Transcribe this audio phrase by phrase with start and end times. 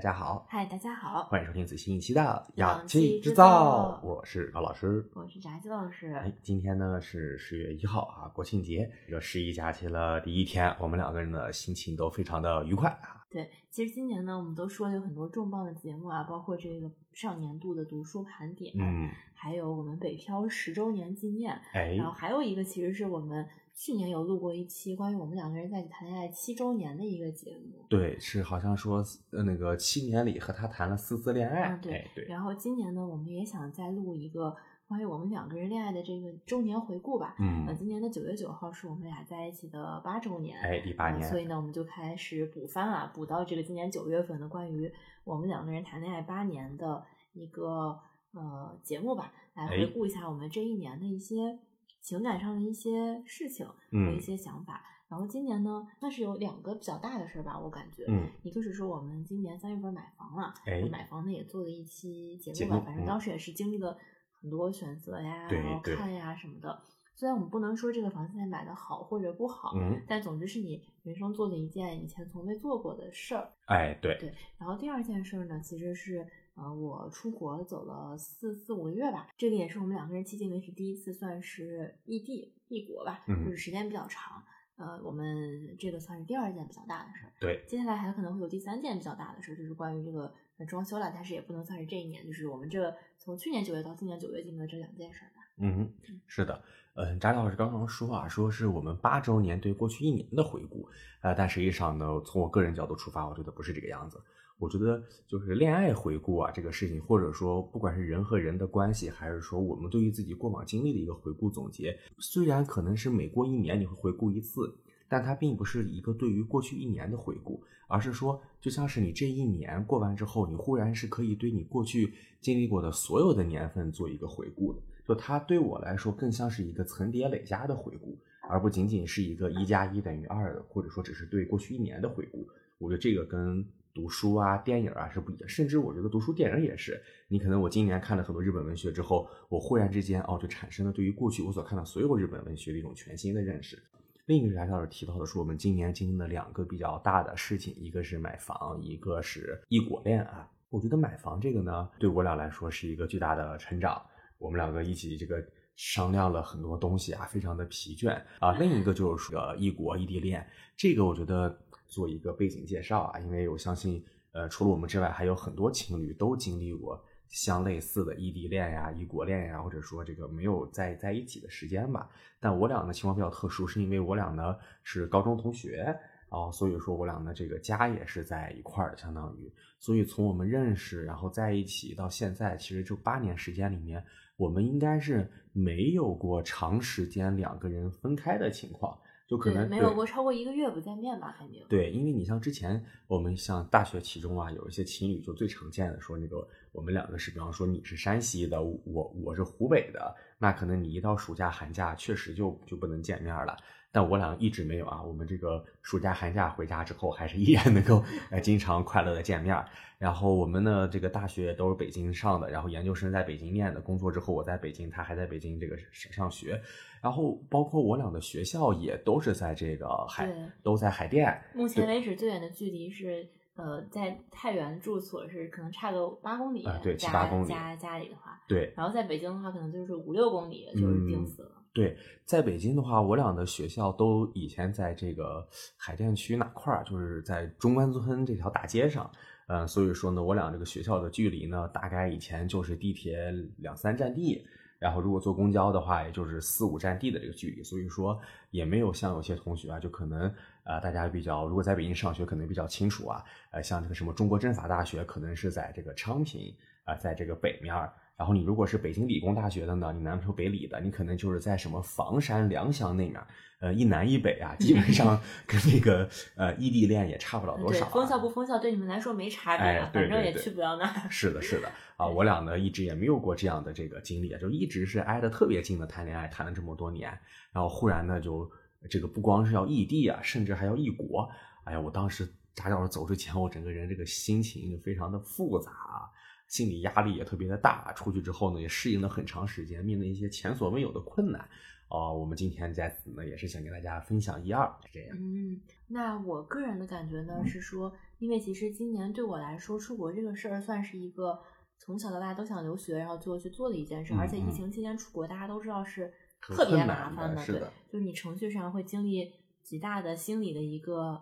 [0.00, 2.22] 家好，嗨，大家好，欢迎收听最新一期的
[2.54, 5.06] 《氧气气制造造》，我是高老师。
[5.12, 6.10] 我是炸鸡老师。
[6.14, 13.20] 哎，今天呢是十月一号啊，国庆节，这个十一假期了第一天，我们两个人的心情都非常的愉快啊。
[13.28, 27.86] 对，其实今年呢，我们都说了有很多重磅的节目啊，包括这个上年度的读书盘点，嗯，还有我们北漂十周年纪念，哎然，后还有一个其实是我们去年有录过一期关于我们两个人在一起谈恋爱七周年的一个节目。
[27.88, 34.54] 对，是好像说呃那个七年里和他谈了四次恋爱，嗯，对哎，对，然后今年呢，我们也想再录一个
[34.86, 37.34] 关于我们两个人恋爱的这个周年回顾吧。
[37.38, 40.60] 呃，嗯，今年的九月九号是我们俩在一起的八周年。
[40.60, 44.92] 哎，第八年，呃所以呢，我们就开始补番啊，补到这个今年九月份的关于
[45.24, 47.98] 我们两个人谈恋爱八年的一个
[48.32, 51.58] 呃节目吧，来哎回顾一下我们这一年的一些
[52.00, 54.84] 情感上的一些事情和嗯一些想法。
[55.08, 63.98] 然后今年呢，算是有两个比较大的事儿吧，我感觉，嗯，一个是说我们今年三月份买房了，哎买房呢也做了一期节目吧，反正当时也是经历了
[64.40, 66.80] 很多选择呀，对然后看呀什么的。
[67.16, 73.52] 虽然我们不能说这个房现在买的好或者不好，嗯，但总之是你人生做的一件以前从未做过的事儿。
[73.66, 84.42] 哎，对，对，然后第二件事儿呢，其实是呃，我出国走了四四五个月吧，这个也是我们两个人迄今为止第一次算是异地异国吧，嗯就是时间比较长。
[84.76, 87.32] 呃，我们这个算是第二件比较大的事儿。
[87.38, 95.42] 对，接下来还可能会有第三件比较大的事儿，就是关于这个呃装修了，但是也不能算是这一年，就是我们这从去年九月到今年九月进行的这两件事儿吧。
[95.58, 95.92] 嗯，
[96.26, 96.62] 是的，
[96.94, 100.88] 嗯，翟老师刚刚说啊，说是我们八周年对过去一年的回顾，
[101.20, 104.18] 呃，但实际上呢，从我个人角度出发，我觉得不是这个样子。
[104.60, 114.76] 我觉得就是恋爱回顾啊，这个事情，或者说不管是人和人的关系，还是说我们对于自己过往经历的一个回顾总结，虽然可能是每过一年你会回顾一次，
[115.08, 122.12] 但它并不是一个对于过去一年的回顾，而是说就像是你这一年过完之后，你忽然是可以对你过去
[122.42, 124.80] 经历过的所有的年份做一个回顾的。
[125.08, 128.16] 就它对我来说更像是一个层叠累加的回顾，
[128.48, 132.46] 而不仅仅是一个一加一等于二的，或者说只是对过去一年的回顾。
[132.78, 137.02] 我觉得这个跟读书啊、电影啊是不一样，甚至我觉得读书、电影也是。
[137.28, 143.82] 你可能我今年看了很多日本文学之后，我忽然之间哦，就产生了对于过去我所看到所有日本文学的一种全新的认识。
[144.26, 150.48] 另一个是老师提到的是，我们今年经历了两个比较大的事情，一个是买房，一个是异国恋啊。
[150.68, 154.00] 我觉得买房这个呢，对我俩来说是一个巨大的成长。
[154.38, 158.52] 我们两个一起这个商量了很多东西啊，非常的疲倦啊。
[158.52, 160.46] 另一个就是说异国异地恋，
[160.76, 161.58] 这个我觉得
[161.90, 164.02] 做一个背景介绍啊，因为我相信，
[164.32, 172.08] 呃，除了我们之外，还有很多情侣都经历过相类似的异地恋呀、异国恋呀，或者说这个没有在在一起的时间吧。
[172.40, 175.94] 但我俩的情况比较特殊，是因为我俩呢是高中同学。
[176.32, 184.00] 然后所以说我俩的这个家也是在一块儿的，相当于，所以从我们认识，然后在一起到现在，其实就八年时间里面，
[184.36, 188.96] 我们应该是没有过长时间两个人分开的情况，
[189.30, 191.64] 就可能，没有过超过一个月不见面吧，肯定。
[191.68, 203.56] 对，因为你像之前我们像大学其中啊，有一些情侣就最常见的说那个我们两个是，比方说你是山西的，我我是湖北的，那可能你一到暑假寒假确实就就不能见面了。
[203.92, 209.56] 但我俩一直没有啊，我们这个暑假寒假回家之后，还是依然能够呃经常快乐的见面。
[209.98, 216.58] 然后我们呢，这个大学都是北京上的，然后研究生在北京念的，工作之后我在北京，他还在北京这个上学。
[217.02, 220.30] 然后包括我俩的学校也都是在这个海，
[220.62, 221.38] 都在海淀。
[221.54, 231.59] 目前为止最远的距离是，呃，在太原住所是可能差个八公里，啊对七八公里加家里的话，对，然后在北京的话，可能就是五六公里就是定嗯死了。
[231.72, 239.08] 对，在北京的话，我俩的学校都以前在这个海淀区哪块儿，就是在中关村这条大街上。
[239.46, 244.44] 嗯，所以说呢，我俩这个学校的距离呢，大概以前就是地铁两三站地，
[244.80, 247.62] 然后如果坐公交的话，也就是四五站地的这个距离。
[247.62, 248.20] 所以说，
[248.50, 250.22] 也没有像有些同学啊，就可能
[250.64, 256.52] 呃，大家比较如果在北京上学，可能比较清楚啊，呃，像这个什么中国政法大学，可能是在这个昌平
[256.84, 257.92] 啊、在这个北面儿。
[258.20, 263.18] 然后你如果是北京理工大学的呢，你男朋友北理的，你可能就是在什么房山、良乡那面，
[263.60, 265.18] 呃，一南一北啊，基本上
[265.48, 266.06] 跟那个
[266.36, 271.08] 呃异地恋也差不了多少、封校不封校对你们来说没差别啊，哎对反正也去不了那儿。
[271.08, 277.08] 是的，是的 啊，我俩呢一直也没有过这样的这个经历啊，就一直是挨得特别近的谈恋爱，谈了这么多年，
[277.52, 278.46] 然后忽然呢就
[278.90, 281.26] 这个不光是要异地啊，甚至还要异国。
[281.64, 286.04] 哎呀，我当时扎脚走之前，我整个人这个心情就非常的复杂啊。
[286.50, 287.90] 心理压力也特别的大。
[287.94, 291.48] 出去之后呢，也适应了很长时间，面对一些前所未有的困难。
[291.88, 295.16] 哦，我们今天在此呢，也是想跟大家分享一二，是这样。
[295.18, 301.40] 嗯，那我个人的感觉呢是说，因为其实今年对我来说，出国这个事儿算是一个
[301.78, 304.14] 从小到大都想留学，然后最后去做的一件事。
[304.14, 309.32] 而且疫情期间出国，大家都知道是特别麻烦的，对，就是你程序上会经历
[309.64, 311.20] 极大的心理的一个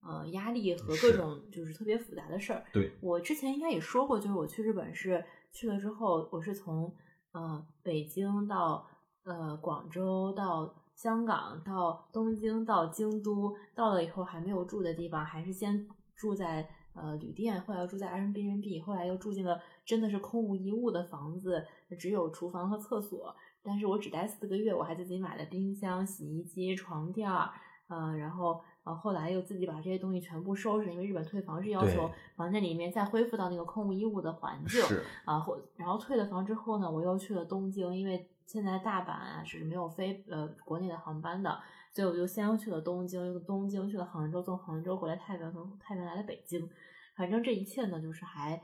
[0.00, 2.64] 呃压力和各种就是特别复杂的事儿。
[2.72, 6.94] 对我之前应该也说过，就是我去日本是去了之后，我是从
[7.32, 8.86] 呃北京到。
[9.28, 15.84] 呃，广州到香港到东京到京都，到了以后还没有住的地方，还是先
[16.14, 21.66] 住在呃旅店，后来又住在 Airbnb，后来又住进了真的是空无一物的房子，
[21.98, 23.34] 只有厨房和厕所。
[23.64, 27.50] 但是我只待四个月，我还自己买了冰箱、洗衣机、床垫儿，
[27.88, 34.82] 嗯，然后呃后来又自己把这些东西全部收拾，因为日本退房是要求房间里面再恢复到那个空无一物的环境
[35.26, 38.30] 啊，后然后退了房之后呢，我又去了东京，因为。
[38.46, 41.60] 现在大阪啊是没有飞呃国内的航班的，
[41.92, 46.70] 所以我就先去了东京，东京去了杭州，从杭州回来太原，从太原来了北京。
[47.16, 48.62] 反正这一切呢，就是还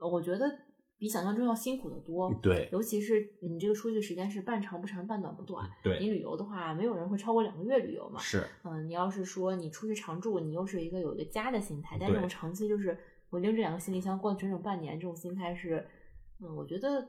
[0.00, 0.44] 我觉得
[0.98, 2.32] 比想象中要辛苦的多。
[2.42, 5.68] 对，尤其是你这个出去时间是半长不长，半短不短。
[5.82, 8.18] 对，你旅游的话，没有人会超过两个月旅游嘛。
[8.20, 12.98] 是，嗯，你要是说你出去常住，你又是一个有一个家的心态，但这种长期就是
[13.30, 15.86] 我拎着两个行李箱过了整整半年，这种心态是，
[16.40, 17.08] 嗯，我觉得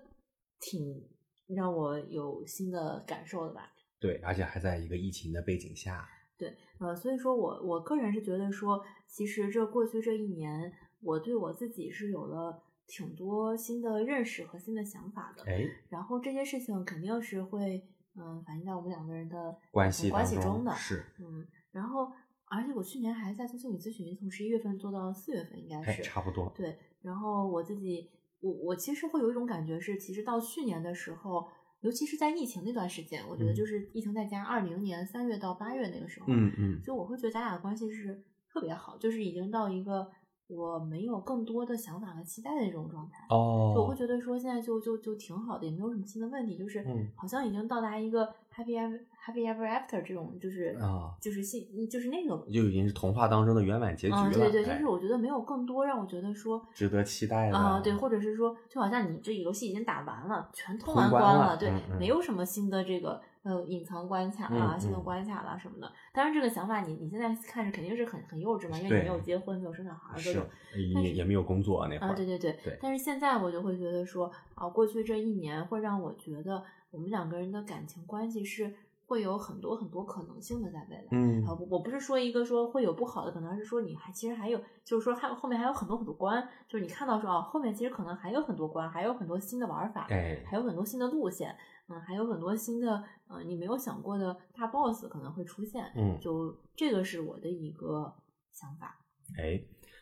[0.59, 1.07] 挺。
[1.55, 3.71] 让我有新的感受的吧？
[4.01, 6.05] 对，而且还在一个疫情的背景下。
[6.37, 10.69] 对，呃，所以说我我个人是觉得说，其实这过去这一年，
[10.99, 15.43] 我对我自己是有了挺多新的认识和新的想法的。
[15.43, 17.85] 哎，然后这些事情肯定是会，
[18.15, 20.73] 嗯，反映在我们两个人的关系关系中的。
[20.73, 22.11] 是，嗯，然后
[22.45, 26.51] 而且我去年还在做心理咨询，从十一月份做到四月份，应该是差不多。
[26.55, 28.09] 对，然后我自己。
[28.39, 31.47] 我我其实会有一种感觉是，其实到去年的时候，
[31.81, 40.07] 尤其是在疫情那段时间，我觉得就是疫情在家，二零年三月到八月那个时候，嗯嗯，就我会觉得咱俩的关系是特别好，就是已经到一个。
[40.47, 46.85] 我没有更多的想法和期待的这种状态，哦，就我会觉得说现在就就就挺好的，也没有什么新的问题，就是
[47.15, 54.31] 好像已经到达一个 happy ever happy ever after 这种，就是啊，就是信就是那个，就已经是童话当中的圆满结局了。
[54.31, 63.21] 对对，就是我觉得没有更多让我觉得说值得期待的啊，对，或者是说就好像你这游戏已经打完了，全通完关了，对，没有什么新的这个。
[63.47, 65.89] 呃，隐藏关卡啊，新的关卡啦什么的。
[66.11, 70.45] 当然，这个想法你你现在看着肯定是很很幼稚嘛，因为你没有结婚，没有生小孩，各种，
[70.75, 72.09] 也也没有工作那会儿。
[72.09, 72.59] 啊，对对对。
[72.61, 72.77] 对。
[72.81, 76.61] 但是现在我就会觉得说，啊，过去这一年会让我觉得
[76.91, 78.73] 我们两个人的感情关系是
[79.07, 81.07] 会有很多很多可能性的，在未来。
[81.11, 81.43] 嗯。
[81.45, 91.55] 啊，我不是说一个说会有不好的可能，而是说你还其实还有，就是说还后面还有很多很多关，就是你看到说啊，后面其实可能还有很多关，还有很多新的玩法，哎，还有很多新的路线。
[91.89, 95.89] 嗯，还有很多新的，呃，你没有想过的大 boss 可能会出现。
[95.95, 98.13] 嗯，就这个是我的一个
[98.51, 98.99] 想法。
[99.39, 99.57] 哎，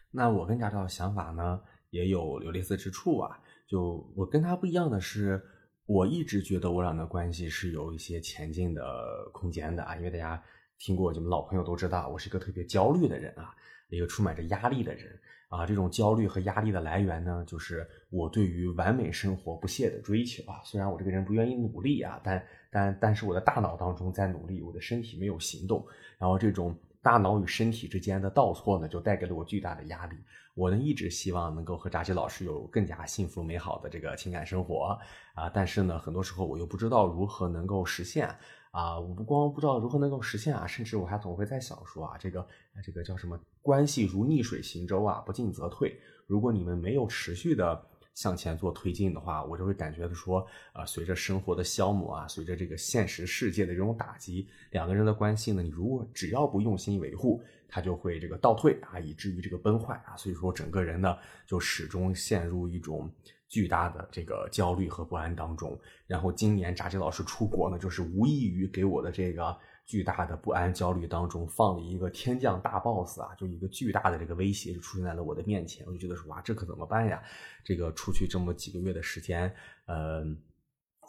[0.10, 1.62] 那我跟贾的想法呢
[1.92, 3.40] 也有有类似之处啊。
[3.68, 5.40] 就我跟他不一样的是，
[5.85, 9.95] 我一直觉得我俩的关系是有一些前进的空间的啊。
[9.95, 10.41] 因为大家
[10.79, 13.55] 听过，你们老朋友都知道，我是一个特别焦虑的人啊，
[13.89, 15.19] 一个充满着压力的人。
[15.47, 20.59] 啊，这种焦虑和压力的来源呢，就是我对于完美生活不懈的追求啊。
[20.63, 25.85] 虽然我这个人不愿意努力啊，但但但是我的大脑当中在努力，我的身体没有行动。
[26.18, 30.18] 然后这种大脑与身体之间的倒错呢，就带给了我巨大的压力。
[30.56, 34.97] 我呢一直希望能够和扎西老师有更加幸福美好的这个情感生活
[35.35, 38.35] 啊，但是呢，很多时候我又不知道如何能够实现。
[38.71, 42.45] 啊，我不光不知道如何能够实现啊，甚至我还总会在想说啊，这个
[42.83, 45.97] 这个叫什么关系如逆水行舟啊，不进则退。
[46.28, 60.16] 如果你们没有持续的向前做推进的话，我就会感觉的说，啊，随着生活的消磨啊，随着这个现实世界的这种打击，两个人的关系呢，你如果只要不用心维护，它就会这个倒退啊，以至于这个崩坏啊。
[60.18, 63.12] 所以说，整个人呢，就始终陷入一种。
[63.48, 69.56] 巨大的这个焦虑和不安当中，然后今年扎基老师出国呢，就是无异于给我的这个
[69.86, 77.22] 巨大的不安焦虑当中放了一个天降大 boss 啊，就一个巨大的这个威胁就出现在了我的面前，我就觉得说哇，这可怎么办呀？
[77.64, 79.56] 这个出去这么几个月的时间，
[79.86, 80.38] 嗯，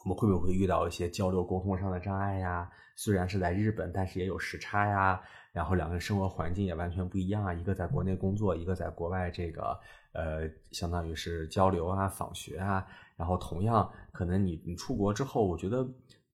[0.04, 2.70] 我们会不会遇到一些交流沟通上的障碍呀？
[2.96, 5.20] 虽然是在日本，但是也有时差呀，
[5.56, 9.78] 然后两个人生活环境也完全不一样啊，一个在国内工作，一个在国外这个。
[10.12, 12.86] 呃，相当于是交流啊、访学啊，
[13.18, 15.86] 然后同样，可能你你出国之后，我觉得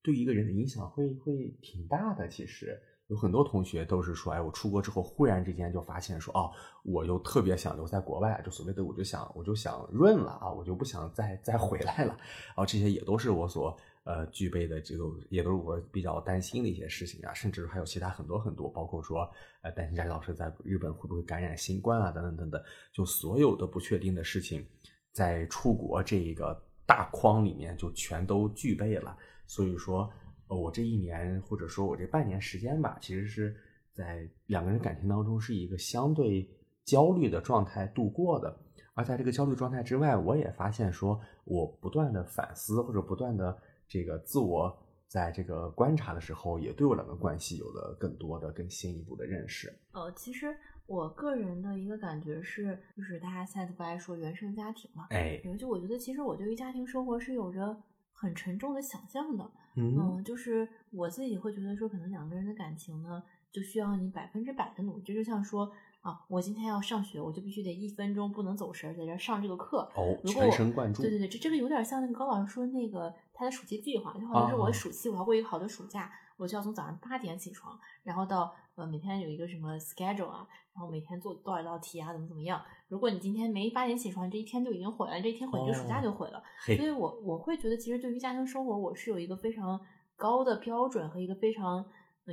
[0.05, 2.29] 对一个人的影响会会挺大的。
[2.29, 6.53] 其实，有很多同学都是说，哎，我出国之后忽然之间就发现说，哦，
[6.85, 12.17] 我又特别想留在国外，就所谓的我就想我就想润了啊，我就不想再再回来了。
[12.47, 19.31] 然后这些也都是我所呃具备的这个，也都是我比较担心的一些事情啊，甚至还有其他很多很多，包括说
[19.63, 24.67] 呃担心佳琪老师在日本会不会感染新冠啊，等等等等，就所有的不确定的事情，
[25.13, 29.17] 在出国这一个大框里面就全都具备了。
[29.47, 30.11] 所以说。
[30.49, 33.57] 呃我这一年或者说我这半年时间吧，其实是
[33.91, 36.47] 在两个人感情当中是一个相对
[36.85, 38.55] 焦虑的状态度过的。
[38.93, 43.57] 而在这个焦虑状态之外，我也发现说，我不断的反思或者不断的
[43.93, 44.75] 这个自我
[45.07, 49.71] 在这个观察的时候，也对我两个关系有了更多的、更新一步的认识。
[49.93, 50.57] 呃，其实
[50.87, 57.77] 我个人的一个感觉是，就是大家现在不爱说原生家庭嘛，哎，就我觉得其实我对于家庭生活是有着
[58.15, 59.51] 很沉重的想象的。
[59.77, 65.03] 嗯，就是我自己会觉得说，可能两个人的感情呢，就需要你百分之百的努力。
[65.03, 65.71] 就就像说
[66.01, 69.91] 啊，我今天要上学，我就必须得一分钟不能走神，在这上这个课。
[69.95, 71.03] 哦，全神贯注。
[71.03, 82.63] 对对对，这这个有点像那个高老师说那个他的暑期计划，就好像是我暑期，我要过一个好的暑假，我就要从早上八点起床，然后到呃每天有一个什么 schedule 啊，然后每天做多少道题啊，怎么怎么样。
[82.87, 86.41] 如果你今天没八点起床，这一天就已经毁了，这一天毁，这暑假就毁了。
[86.65, 89.81] 所以我我会觉得，其实对于家庭生活，我是有一个非常
[90.15, 91.85] 高的标准和一个非常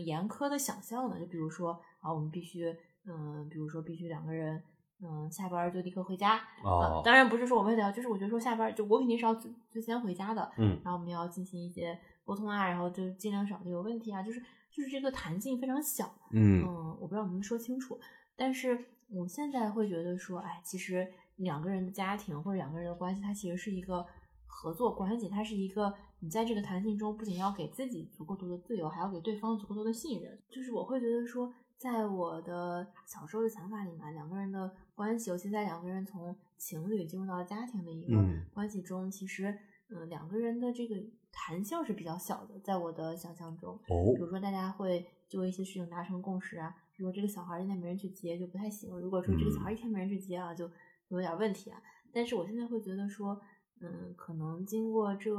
[0.06, 1.20] 严苛的想象的。
[1.20, 2.72] 就比如说啊，我们必须
[3.08, 4.62] 嗯，比如说必须两个人
[5.02, 6.38] 嗯下班就立刻回家。
[6.64, 10.52] 哦，当然不是说我们要，就是我觉得说下班就我肯定是要最最先回家的。
[10.58, 14.40] 嗯，然后我们要进行一些沟通啊，然后就尽量少的有问题啊，就是
[14.72, 16.14] 就是这个弹性非常小。
[16.32, 18.00] 嗯嗯，我不知道能不能说清楚，
[18.36, 18.86] 但是。
[19.12, 24.06] 我现在会觉得说，哎，其实两个人的家庭或者两个人的关系，它其实是一个
[24.46, 30.40] 合作关系，它是一个你在这个弹性中，不仅要给自己足够多的自由，还要给对方足够多的信任。
[30.48, 38.22] 就是我会觉得说，在我的小时候的想法里面，两个人的关系，尤其在两个人从情侣进入到家庭的一个
[38.54, 41.02] 关系中，其实，嗯，两个人的这个
[41.32, 43.80] 弹性是比较小的，在我的想象中。
[43.88, 46.76] 哦，比如说大家会就一些事情达成共识啊。
[46.98, 48.94] 如果这个小孩现在没人去接，就不太行。
[49.00, 50.70] 如果说这个小孩一天没人去接啊，就
[51.08, 51.82] 有点问题啊。
[52.12, 53.40] 但是我现在会觉得说，
[53.80, 55.32] 嗯，可能经过这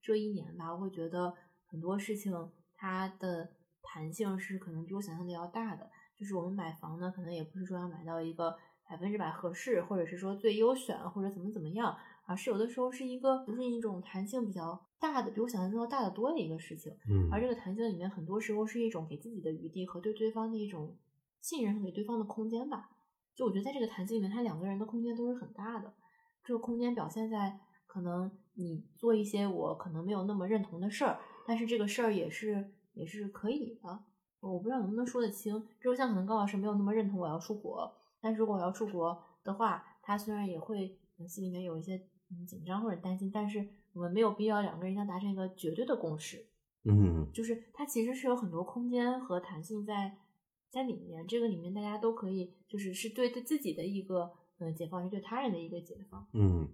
[0.00, 1.34] 这一年吧，我会觉得
[1.66, 2.32] 很多事情
[2.74, 3.50] 它的
[3.82, 5.90] 弹性是可能比我想象的要大的。
[6.16, 8.56] 就是我们买房呢，可能也不是说要买到一个
[8.88, 16.92] 百分之百合适，或者是说最优选，或者怎么怎么样，而是有的时候是一个就是一种弹性比较大的，比我想象中要大得多的一个事情。
[17.08, 20.96] 嗯，而这个弹性里面，很多时候是一种给自己的余地和对对方的一种
[21.40, 22.90] 信任和给对方的空间吧。
[23.34, 25.92] 就我觉得在这个弹性里面，他两个人的空间都是很大的。
[26.44, 34.04] 这个空间表现在可能你做一些我可能没有那么认同的事儿，但是这个事儿也是也是可以的。
[34.40, 35.66] 我不知道能不能说得清。
[35.80, 37.92] 就像可能高老师没有那么认同我要出国，
[38.24, 41.98] 但是如果我要出国的话，他虽然也会心里面有一些
[42.48, 43.68] 紧张或者担心，但是。
[43.94, 46.44] 我们没有必要两个人要达成一个绝对的共识，
[46.82, 50.18] 嗯，就是它其实是有很多空间和弹性在
[50.68, 56.26] 在里面，这个里面大家都可以，就是是对对自己的一个嗯解放，是对他人的一个解放。
[56.32, 56.68] 嗯，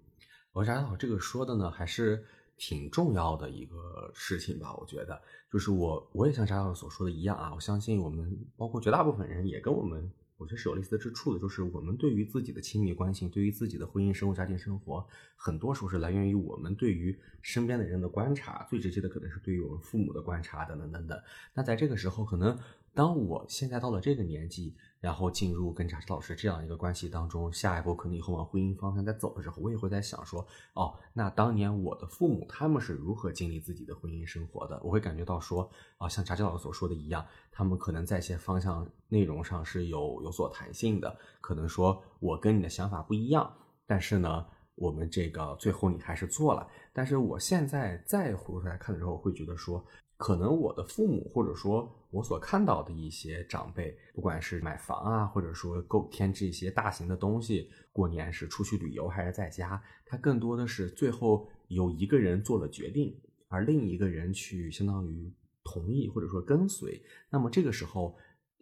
[0.51, 2.25] 我觉得这个说的呢还是
[2.57, 10.11] 挺重要的一个事情吧，我觉得就是我我也像扎老师所说的一样啊，我相信我们包括绝大部分人也跟我们。
[10.41, 15.05] 我觉得是有类似之处的，就是我们对于自己的亲密关系，对于自己的婚姻生活、家庭生活，
[15.35, 21.21] 很多时候是来源于我们对于身边的人的观察，最直接的可能是对于我们父母的观察，等等等等。
[21.53, 22.57] 那在这个时候，可能
[22.93, 24.75] 当我现在到了这个年纪。
[25.01, 34.79] 然后进入跟贾石老师这样一个关系当中，下一步可能以后往婚姻方向在走的时候，我也会在想说，哦，那当年我的父母他们是如何经历自己的婚姻生活的？
[34.83, 35.67] 我会感觉到说，
[35.97, 43.51] 啊，像贾石老师所说的一样，他们可能在一些方向内容上是有有所弹性的，可能说我跟你的想法不一样，
[43.87, 46.67] 但是呢，我们这个最后你还是做了。
[46.93, 49.83] 但是我现在再回过头来看的时候，会觉得说。
[50.21, 67.01] 可能我的父母，或者说我所看到的一些长辈，不管是买房啊，或者说购添置一些大型的东西，过年是出去旅游还是在家，他更多的是最后有一个人做了决定，而另一个人去相当于同意或者说跟随。
[67.31, 68.15] 那么这个时候，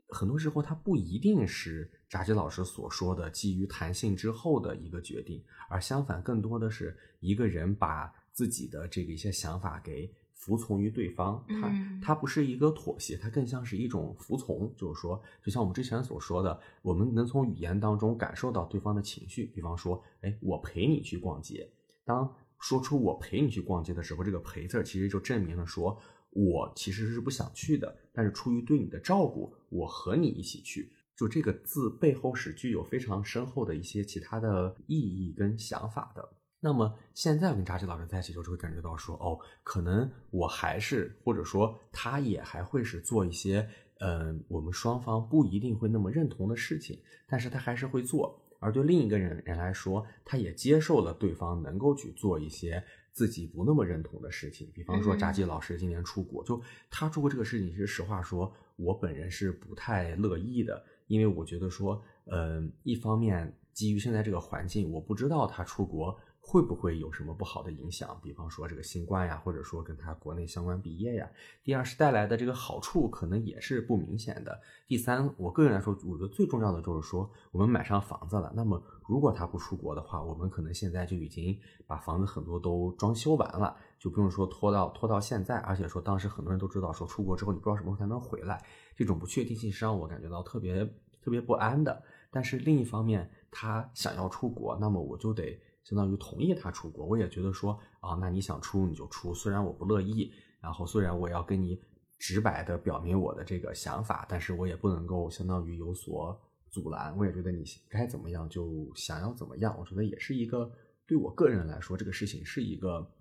[0.08, 10.10] 很多时候他不一定是扎基老师所说的基于弹性之后的一个决定，而相反，更多的是一个人把自己的这个一些想法给。
[10.40, 14.74] 服从于对方，它它不是一个妥协，它更像是一种服从。
[14.78, 19.48] 就是说，就像我们之前所说的，我们能从语言当中感受到对方的情绪。
[19.54, 21.70] 比方说，哎，我陪你去逛街。
[22.06, 30.90] 当说出我陪你去逛街的时候，这个陪字其实就证明了说我其实是不想去的，但是出于对你的照顾，我和你一起去。
[31.18, 36.30] 就这个字背后是具有非常深厚的一些其他的意义跟想法的。
[36.60, 43.68] 那么现在我跟扎西老师在一起，就会感觉到说，哦，可能我还是或者说他也还会是做一些，
[44.00, 48.42] 嗯，我们双方不一定会那么认同的事情，但是他还是会做。
[48.62, 54.70] 而对另一个人人来说，他也接受了对方能够去做一些自己不那么认同的事情。
[54.74, 60.84] 比方说，扎基老师今年出国，就他出国这个事情，其实实话说，我本人是不太乐意的。
[61.08, 71.30] 因为我觉得说，嗯，一方面基于现在这个环境，我不知道他出国会不会有什么不好的影响，比方说这个新冠呀，或者说跟他国内相关毕业呀。
[71.64, 74.60] 第二是带来的这个好处可能也是不明显的。
[74.88, 81.56] 第三，我个人来说，我觉得最重要的就是说，我们买上房子了，那么如果他不出国的话，我们可能现在就已经
[81.86, 85.58] 把房子很多都装修完了，就不用说拖到拖到现在。
[85.60, 88.64] 而且说当时很多人都知道，说出国之后你不知道什么时候才能回来。
[88.96, 90.84] 这种不确定性是让我感觉到特别
[91.22, 92.02] 特别不安的。
[92.32, 97.04] 但是另一方面，他想要出国，那么我就得相当于同意他出国。
[97.04, 100.32] 我也觉得说啊，那你想出你就出，虽然我不乐意，
[100.62, 101.82] 然后虽然我要跟你
[102.20, 107.18] 直白的表明我的这个想法，但是我也不能够相当于有所阻拦。
[107.18, 109.76] 我也觉得你该怎么样就想要怎么样。
[109.80, 110.72] 我觉得也是一个
[111.08, 113.12] 对我个人来说，这个事情是一个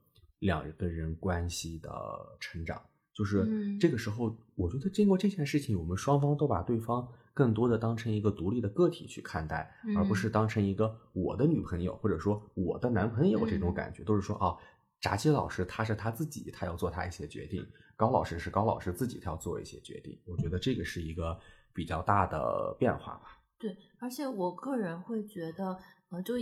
[0.41, 1.91] 两个人关系的
[2.39, 2.79] 成长。
[3.15, 7.09] 就是这个时候，我觉得经过这件事情，我们双方都把对方
[7.39, 14.03] 更多的当成一个独立的个体去看待，而不是当成一个我的女朋友或者说我的男朋友这种感觉。
[14.03, 14.57] 都是说啊，
[15.01, 17.63] 炸鸡老师他是他自己，他要做他一些决定；
[17.97, 20.19] 高老师是高老师自己，他要做一些决定。
[20.27, 21.39] 我觉得这个是一个
[21.73, 23.39] 比较大的变化吧。
[23.57, 25.79] 对，而且我个人会觉得，
[26.11, 26.37] 呃，就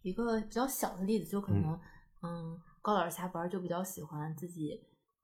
[0.00, 1.78] 一个比较小的例子，就可能，
[2.22, 4.80] 嗯，高老师下班就比较喜欢自己。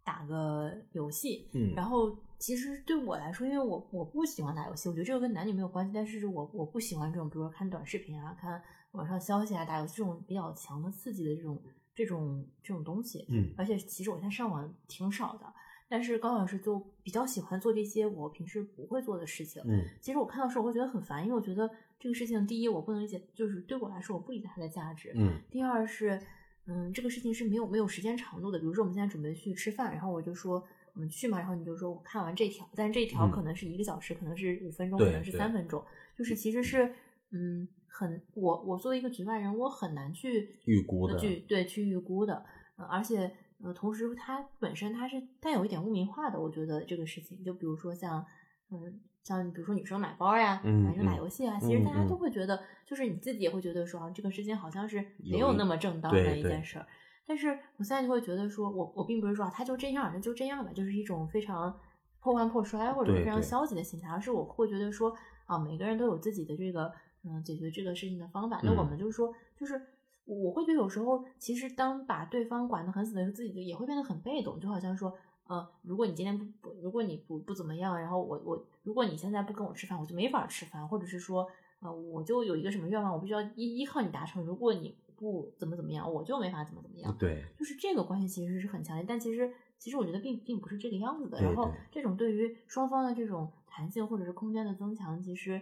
[0.06, 11.58] 打个游戏，嗯，然后其实对我来说，因为我我不喜欢打游戏，我觉得这个跟男女没有关系，但是我我不喜欢这种，比如说看短视频啊、看网上消息啊、打游戏这种比较强的刺激的这种
[11.94, 15.46] 这种这种东西，嗯，而且其实我现在上网挺少的，
[15.88, 26.20] 但是高老师就比较喜欢做这些我平时不会做的事情，嗯，其实我看到时候我会觉得很烦，因为我觉得这个事情，第一我不能理解，就是对我来说我不理解它的价值，嗯，第二是。
[26.66, 28.58] 嗯，这个事情是没有没有时间长度的。
[28.58, 30.64] 比如说，我们现在准备去吃饭，然后我就说
[30.94, 35.84] 我们去嘛，然后你就说我看完这条，但是这条可能是一个小时，可能是五分钟，可能是三分钟，
[36.16, 36.94] 就是其实是
[37.30, 42.44] 嗯，很我我作为一个局外人，我很难去预估的，去对去预估的。
[42.76, 43.30] 呃，而且
[43.62, 48.24] 呃，同时它本身它是带有一点污名化的，我觉得这个事情，就比如说像
[48.70, 49.00] 嗯。
[49.24, 56.86] 像比如说女生买包呀，男生打游戏啊，其实大家都会觉得，就是你自己也会觉得说，这个事情好像是没有那么正当的一件事儿。
[57.26, 61.78] 但是我现在就会觉得说，我我并不是说他就这样，那就这样吧，就是一种非常
[62.20, 65.14] 破罐破摔或者非常消极的心态，而是我会觉得说，
[65.46, 68.60] 啊，每个人都有自己的这个嗯解决这个事情的方法。
[68.62, 69.80] 那我们就是说，就是
[70.24, 75.16] 我会觉得有时候，其实当把对方管得很死的时候，自己也会变得很被动，就好像说。
[75.46, 81.46] 呃，如果你今天不不，如果你不不怎么样，然后我我，如果你现在不跟我吃饭，我就没法吃饭，或者是说，
[81.80, 84.42] 呃，我就有一个什么愿望，我必须要依依靠你达成。
[84.42, 87.16] 如果你不怎么怎么样，我就没法怎么怎么样。
[87.18, 91.40] 对，就是这个关系其实是很强烈，但其实其实我觉得并并不是这个样子的。
[91.40, 95.60] 然后这种对于双方的这种弹性或者是空间的增强，其实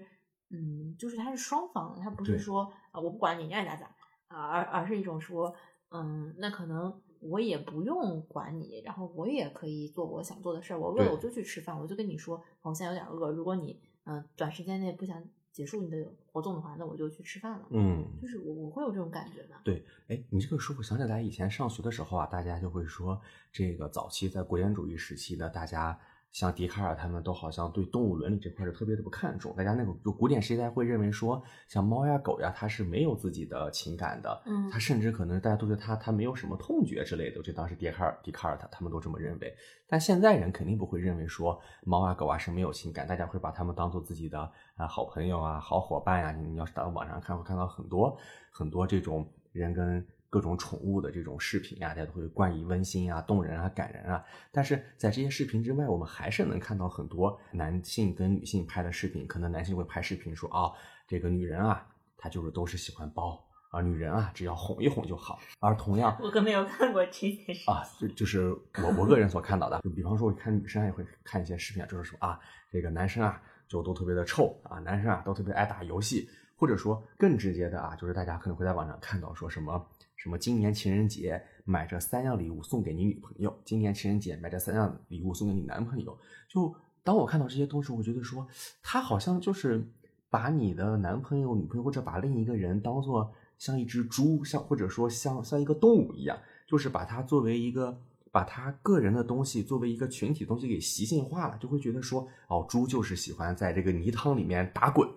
[0.51, 3.87] 嗯，就是它是双方的，它不是说啊我不管你，你爱咋咋
[4.29, 5.55] 啊，而而是一种说，
[5.91, 7.01] 嗯，那可能。
[7.25, 10.81] 我也不用管你，然后我也可以做我想做的事儿。
[10.81, 13.31] 我饿了我就去吃饭，我就跟你说，我现在有点饿。
[13.31, 17.67] 如果你嗯短时间内不想结束你的活动的话，那我就去吃饭了。
[17.71, 19.55] 嗯，就是我我会有这种感觉的。
[19.63, 23.21] 对，哎，你这个说，我想起来以前上学的时候啊，大家就会说，
[23.53, 25.99] 这个早期在国典主义时期的大家。
[26.33, 39.55] 像笛卡尔他们都好像对动物伦理这块是特别的不看重，大家那个就古典时代会认为说，像猫呀狗呀，它是没有自己的情感的，嗯，它甚至可能大家都觉得它它没有什么痛觉之类的，就当时笛卡尔笛卡尔他他们都这么认为，
[39.87, 44.41] 但现在人肯定不会认为说猫啊狗啊是没有情感，大家会把它们当做自己的
[44.75, 48.17] 啊好朋友啊好伙伴呀，你要是到网上看会看到很多
[48.51, 50.03] 很多这种人跟。
[50.33, 54.25] 各种宠物的这种视频啊，大家都会冠以温馨啊、动人啊、感人啊。
[54.51, 59.27] 但是在这些视频之外，我们还是能看到很多男性跟女性拍的视频。
[59.27, 60.73] 可能男性会拍视频说啊，
[61.07, 65.39] 这个女人啊，她就是都是喜欢包啊，女人啊，只要哄一哄就好。
[65.61, 68.49] 而同样，我可没有看过这件事啊，就就是
[68.83, 72.41] 我我个人所看到的，就比方说我看女生也会看一些视频，就是说啊，
[72.71, 79.87] 这个男生啊就都特别的臭啊，男生啊都特别爱打游戏，或者说更直接的啊，就是大家可能会在网上看到说什么。
[80.23, 86.17] 什么今年情人节买这三样礼物送给你女朋友，今年情人节买这三样礼物送给你男朋友。
[86.49, 88.47] 就当我看到这些东西，我觉得说
[88.85, 89.85] 他好像就是
[90.31, 105.11] 把你的男朋友、女朋友或者把另一个人当做像一只猪，像或者说像像一个动物一样，就是把它作为一个把他个人的东西作为一个群体东西给习性化了，就会觉得说哦，猪就是喜欢在这个泥汤里面打滚，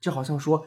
[0.00, 0.64] 就好像说。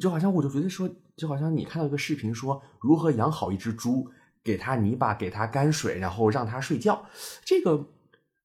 [0.00, 4.10] 就好像我就觉得说，就好像你看到一个视频说如何养好一只猪，
[4.42, 7.06] 给它泥巴，给它泔水，然后让它睡觉。
[7.44, 7.88] 这个，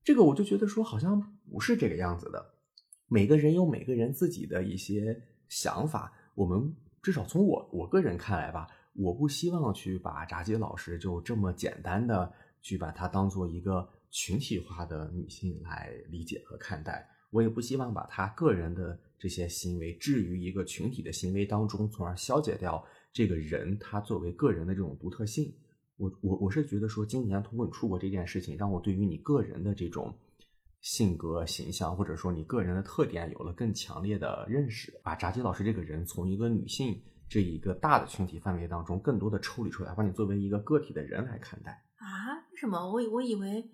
[0.04, 1.20] 这个我就觉得说好像
[1.52, 2.54] 不是这个样子的。
[3.08, 6.14] 每个人有每个人自己的一些想法。
[6.36, 12.32] 我们至少从我我个人看来吧，我不希望去把炸鸡老师就这么简单的
[12.62, 17.10] 去把它当做一个群体化的女性来理解和看待。
[17.32, 19.00] 我也不希望把她个人的。
[19.20, 25.54] 这些行为置于一个群体的行为当中，从而消解掉这个人他作为个人的这种独特性。
[25.98, 30.18] 我我我是觉得说，今年通过你出国这件事情，让我对于你个人的这种
[30.80, 34.98] 性格形象，或者说你个人的特点，有了更强烈的认识。
[35.04, 41.72] 把炸鸡老师这个人从一个女性这一个大的群体范围当中，更多的抽离出来，把你作为一个个体的人来看待。
[41.98, 42.38] 啊？
[42.54, 42.80] 为什么？
[42.90, 43.70] 我我以为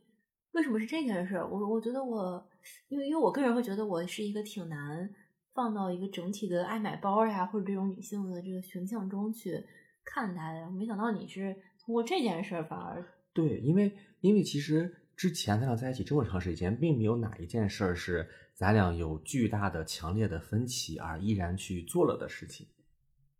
[0.53, 1.35] 为什么是这件事？
[1.35, 2.43] 我我觉得我，
[2.87, 5.07] 因为因为我个人会觉得我是一个挺难。
[5.55, 9.65] 放到一个整体的爱买包呀，或者这种女性的这个形象中去
[10.03, 22.67] 看待的，没想到你是通过这件事儿反而对，因为因为其实之前咱俩在一起这么长时间，并没有哪一件事儿是咱俩有巨大的、强烈的分歧而依然去做了的事情，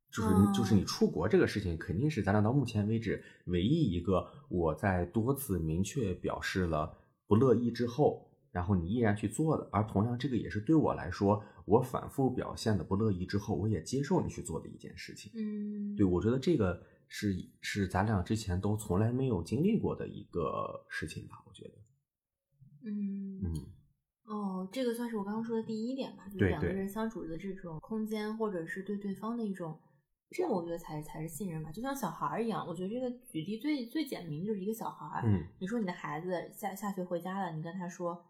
[0.09, 6.97] 就是就是你出国这个事情，肯定是咱俩到目前为止唯一一个我在多次明确表示了
[7.27, 8.31] 不乐意之后。
[8.55, 15.29] 然后你依然去做的，而同样这个也是对我来说，我反复表现的不乐意之后，我也接受你去做的一件事情。
[15.35, 21.43] 嗯，对，我觉得这个是是咱俩之前都从来没有经历过的一个事情吧？
[21.45, 21.73] 我觉得。
[22.85, 23.53] 嗯嗯。
[24.23, 29.77] 哦，这个算是我刚刚说的第一点吧，就是两个人相处的这种空间，或者是对对方的一种，
[30.29, 31.69] 这个我觉得才才是信任吧。
[31.73, 35.23] 就像小孩儿一样，我觉得这个举例最最简明就是一个小孩儿。
[35.25, 35.43] 嗯。
[35.59, 38.25] 你说你的孩子下下学回家了，你跟他说。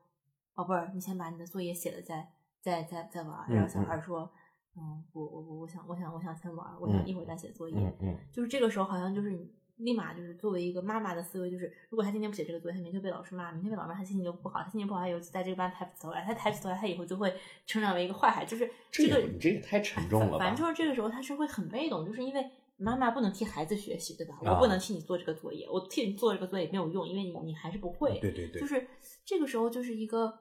[0.56, 2.28] 宝贝儿，你先把你的作业写了再
[2.62, 3.46] 再再再玩。
[3.50, 4.32] 然后小孩说
[4.76, 17.34] ：“嗯，我我我我想我想我想先玩，我想一会儿再写作业。”嗯，就是这个时候好像就是你立马就是作为一个妈妈的思维，就是如果他今天不写这个作业，他明天被老师骂，明天被老师骂，他心情就不好，他心情不好，他又在这个班抬不起头来，他抬不起头来，他以后就会
[17.65, 18.58] 成长为一个坏孩子。
[18.58, 20.39] 就是这个你这也太沉重了。
[20.39, 24.38] 反正就是这个时候他是会很被动，就是因为妈妈不能替孩子学习，对吧？
[24.41, 28.18] 我不能替你做这个作业，我替你做这个作业没有用，因为你你还是不会。
[28.22, 28.88] 对对对，就是
[29.26, 30.39] 这个时候就是一个。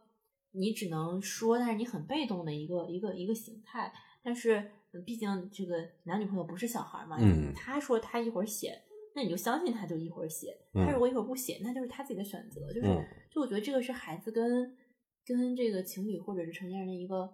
[0.56, 3.92] 你只能说，但是你很被动的一个一个一个形态。
[4.22, 4.70] 但是
[5.04, 8.80] 毕竟这个男女朋友不是小孩嘛，嗯，他说他一会儿写，
[9.14, 10.56] 那你就相信他就一会儿写。
[10.72, 12.72] 他如果一会儿不写，那就是他自己的选择。
[12.72, 12.86] 就是，
[13.30, 14.74] 就我觉得这个是孩子跟
[15.26, 17.30] 跟这个情侣或者是成年人的一个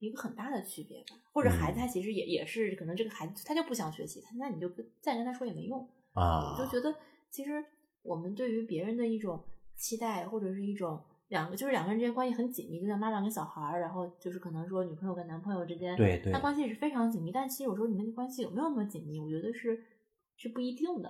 [0.00, 1.16] 一个很大的区别吧。
[1.32, 4.68] 或者孩子他其实也也是可能这个孩子他就不想学习，他那你就
[5.00, 6.58] 再跟他说也没用啊。
[6.58, 6.92] 我就觉得
[7.30, 7.64] 其实
[8.02, 9.44] 我们对于别人的一种
[9.76, 11.00] 期待或者是一种。
[11.32, 17.32] 两个就是两个人之间关系很紧密，就像妈妈跟小孩儿，然后就是可能说女朋友跟男朋友之间，对对，那关系是非常紧密。
[17.32, 19.82] 但其实有时候你们的关系有没有那么紧密，我觉得是
[20.36, 21.08] 是不一定的。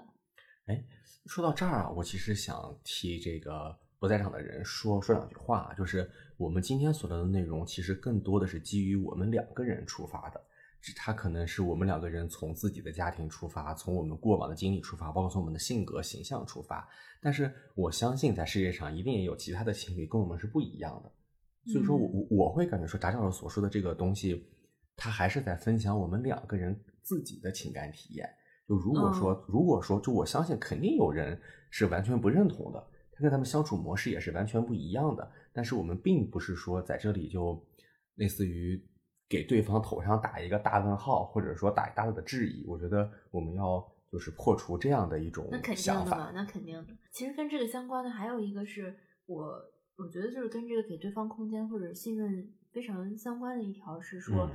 [0.66, 0.84] 哎，
[1.26, 10.40] 说到这儿啊，我其实想替这个不在场的人说说两句话，就是我们今天所聊的内容，其实更多的是基于我们两个人出发的。
[10.96, 16.88] 他可能是我们两个人从自己的家庭出发，从我们过往的经历出发，包括从我们的性格形象出发。
[17.20, 21.72] 但是我相信，在世界上一定也有其他的情侣跟我们是不一样的。
[21.72, 24.44] 所以说我我我会感觉说，达教授所说的这个东西，
[24.96, 28.28] 他还是在分享我们两个人自己的情感体验。
[28.66, 31.40] 就如果说，如果说，就我相信，肯定有人
[31.70, 35.30] 是完全不认同的，他跟他们相处模式也是完全不一样的。
[35.52, 37.64] 但是我们并不是说在这里就
[38.16, 38.84] 类似于。
[39.32, 46.94] 给对方头上打一个大问号，或者说打大大的质疑，我觉得我们要就是破除这样的一种那肯定的嘛，那肯定的。
[47.10, 49.58] 其实跟这个相关的还有一个是我，
[49.96, 54.46] 我觉得就是跟这个给对方空间或者信任非常相关的一条是说，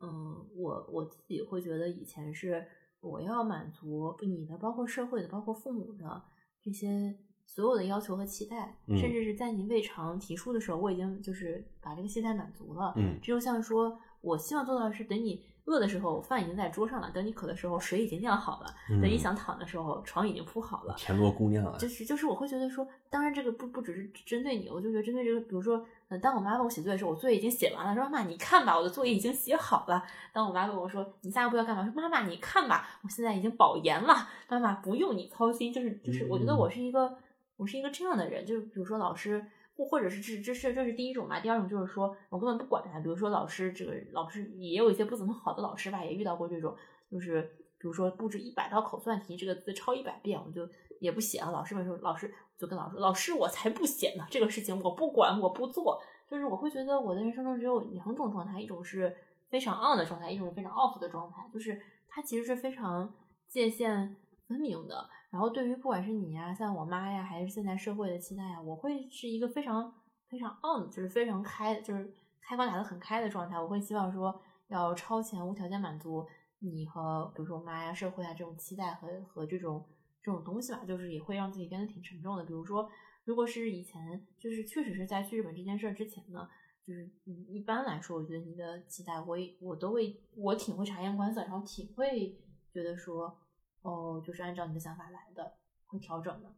[0.00, 2.62] 嗯，我我自己会觉得以前是
[3.00, 6.22] 我要满足你的，包括社会的，包括父母的
[6.62, 7.16] 这些。
[7.46, 12.94] 所有的要求和期待，甚至是在你未尝提出的时候，我已经就是把这个期待满足了。
[12.96, 18.68] 嗯，这就像说我希望做到的是，等你饿的时候，饭已经在桌上了；等你渴的时候，水已经酿好了；
[19.00, 20.94] 等你嗯想躺的时候，床已经铺好了。
[20.98, 30.02] 田螺姑娘啊，就是就是我会觉得说，当然这个不不只是针对你，我就觉得针对这个，比如说，呃，当我妈问我写作业的时候，我作业已经写完了，说妈妈你看吧，我的作业已经写好了。
[30.32, 35.72] 当我妈问我说你下一步要干嘛，说妈妈你看吧，我现在已经保研了，妈妈不用你操心。
[35.72, 37.16] 就是就是，我觉得嗯我是一个
[37.56, 39.44] 我是一个这样的人，就是比如说老师。
[39.84, 46.76] 或者是这这是这是第一种吧，第二种就是说我根本不管他，比如说老师这个老师也有一些不怎么好的老师吧，也遇到过这种，
[47.10, 47.42] 就是
[47.78, 50.68] 比如说布置一百道口算题，这个字抄一百遍，我就
[51.00, 51.50] 也不写了。
[51.50, 56.00] 老师们说，老师就跟老师说，老师我才不写呢，这个事情我不管，我不做。
[56.28, 59.12] 就是我会觉得我的人生中只有两种状态，一种是
[59.48, 63.12] 非常 on 的状态，一种是非常 off 的状态，就是它其实是非常
[63.48, 64.14] 界限
[64.46, 65.08] 分明的。
[65.30, 69.94] 然后对于不管是你呀，像我妈呀，还是现在社会的期待呀，我会是一个非常
[70.28, 72.12] 非常 on，就是非常开，就是
[72.42, 73.56] 开关打得很开的状态。
[73.56, 76.26] 我会希望说要超前无条件满足
[76.58, 79.86] 你和比如说我妈呀、社会啊这种期待和和这种
[80.20, 82.44] 这种东西吧，就是也会让自己变得挺沉重的。
[82.44, 82.90] 比如说，
[83.24, 86.48] 如果是以前就是确实是在去日本这件事之前呢，
[86.84, 92.36] 就是一般来说，我觉得你的期待我也我都会我挺会察言观色，然后挺会
[92.72, 93.38] 觉得说。
[93.82, 95.54] 哦，就是按照你的想法来的，
[95.86, 96.54] 会调整的。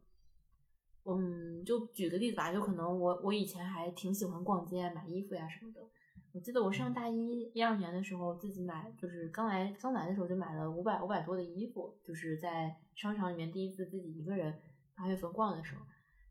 [1.05, 5.81] 嗯，就举个例子吧，就可能我我以前还挺喜欢逛街买衣服呀什么的。
[6.31, 14.59] 我记得我上大一一二年的时候，自己买就是刚来刚来的时候就买了五百五百多的衣服，就是在商场里面第一次自己一个人
[14.95, 15.81] 八月份逛的时候。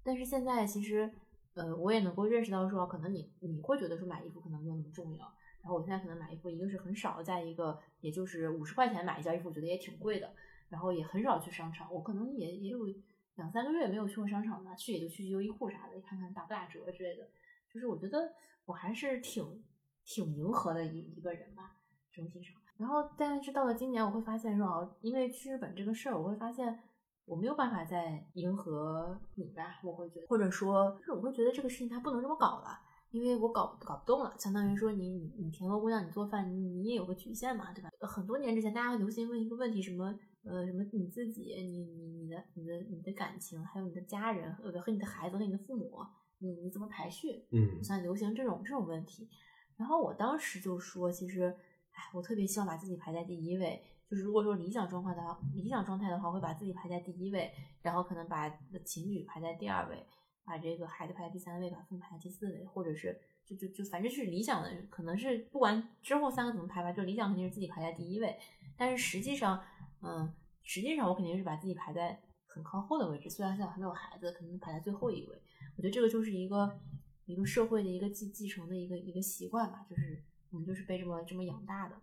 [0.02, 1.09] 但是现在其实，
[1.55, 5.33] 呃，我也能够认识到说，可能你你会觉得说买衣服可能没有那么重要。
[5.62, 10.28] 然后我现在可能买衣服，一个是很少，再一个也就是五十块钱买一件衣服，我觉得也挺贵的。
[10.73, 12.87] 然后也很少去商场，我可能也也有
[13.35, 17.29] 两三个月没有去过商场了，去也就去优衣库啥的，看看打不打折之类的。
[17.71, 18.33] 就是我觉得
[18.65, 19.63] 我还是挺
[20.03, 21.77] 挺迎合的一一个人吧，
[22.11, 22.57] 整体上。
[22.79, 26.81] 然后但是到了今年，我会发现说，哦，因为去日本这个事儿，我会发现
[27.27, 32.81] 我没有办法再迎合你吧，我会觉得，或者说，就是我会觉得这个事情它不能这么搞了。
[33.12, 37.90] 因为我搞搞不动了，相当于说你你你田螺姑娘你做饭你你也有个局限嘛，对吧？
[38.01, 45.98] 很多年之前大家流行问一个问题，什么呃什么你自己你你你的你的你的感情，还有你的家人和和你的孩子和你的父母，
[46.38, 47.46] 你你怎么排序？
[47.51, 49.29] 嗯像流行这种这种问题，
[49.77, 51.55] 然后我当时就说，其实
[51.92, 53.85] 哎，我特别希望把自己排在第一位。
[54.09, 58.48] 就是如果说理想状况的话，理想状态的话，会把自己排在第一位，然后可能把
[58.85, 60.07] 情侣排在第二位。
[60.44, 68.37] 把这个孩子排在第三位，把父母排在第四位，或者是就就就反正是理想的，可能是不管之后三个怎么排吧，就理想肯定是自己排在第一位。
[68.76, 69.62] 但是实际上，
[70.00, 75.42] 嗯，实际上我肯定是把自己排在很靠后的位置，虽然现在还没有孩子，可能排在最后一位。
[75.76, 76.81] 我觉得这个就是一个
[77.26, 81.96] 一个社会的一个继继承的一个一个习惯吧，就是我们就是被这么这么养大的。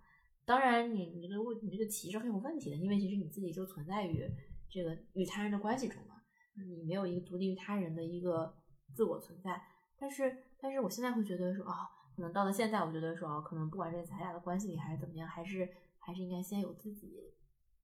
[0.46, 4.28] 当然你，你这个问你这个题是很有问题的，因为其实你自己就存在于
[4.70, 6.02] 这个与他人的关系中。
[6.68, 8.54] 你没有一个独立于他人的一个
[8.94, 9.62] 自我存在，
[10.00, 11.84] 但是，但是我现在会觉得说，啊、哦，
[12.16, 17.14] 可能到了现在，我觉得说，哦，可能不管是咱俩的关系里还是怎么样，还是还是应该先有自己，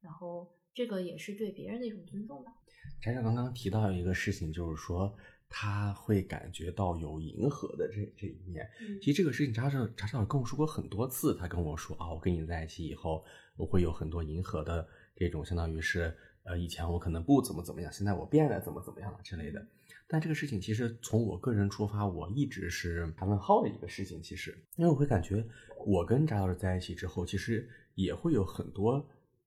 [0.02, 2.54] 然后这个也是对别人的一种尊重吧。
[3.02, 5.16] 翟翟刚刚提到一个事情，就是说
[5.50, 8.68] 他会感觉到有迎合的这这一面。
[8.82, 11.36] 嗯其实这个事情，查查查查跟我说过很多次。
[11.36, 13.24] 他跟我说啊，我跟你在一起以后，
[13.58, 19.66] 我会有很多迎合的这种，相当于是呃，以前我可能不怎么怎么样，现在我变得怎么怎么样了之类的。
[20.08, 24.22] 但这个事情其实从我个人出发，我一直是打问号的一个事情。
[24.22, 25.44] 其实，因为我会感觉
[25.86, 29.04] 我跟翟老师在一起之后，其实也会有很多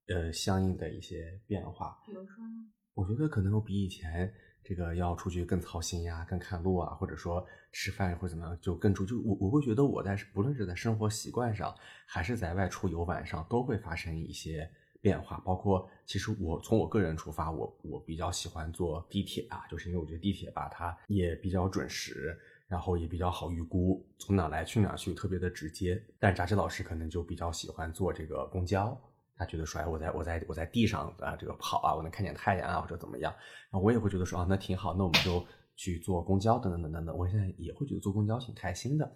[0.09, 1.97] 呃相应的一些变化。
[2.05, 2.67] 比如说呢？
[2.95, 4.35] 我觉得可能我比以前
[4.65, 11.73] 这个要出去更操心呀、更看路啊，或者说吃饭或者怎么样，就更注就我我会觉得我在不论是在生活习惯上，
[12.05, 14.69] 还是在外出游玩上，都会发生一些
[15.01, 15.41] 变化。
[15.45, 22.39] 包括其实我从我个人出发，我我比较喜欢坐地铁啊，就是因为我觉得地铁吧，它也比较准时。
[22.69, 25.99] 然后也比较好预估，从哪来去哪去，特别的直接。
[26.19, 28.95] 但扎志老师可能就比较喜欢坐这个公交，
[29.39, 33.33] 他觉得说，哎，我在我在我在地上啊，这个跑啊，我能看见太阳啊，或者怎么样。
[33.71, 35.43] 然后我也会觉得说，啊，那挺好，那我们就
[35.77, 37.17] 去坐公交，等等等等等。
[37.17, 39.11] 我现在也会觉得坐公交挺开心的，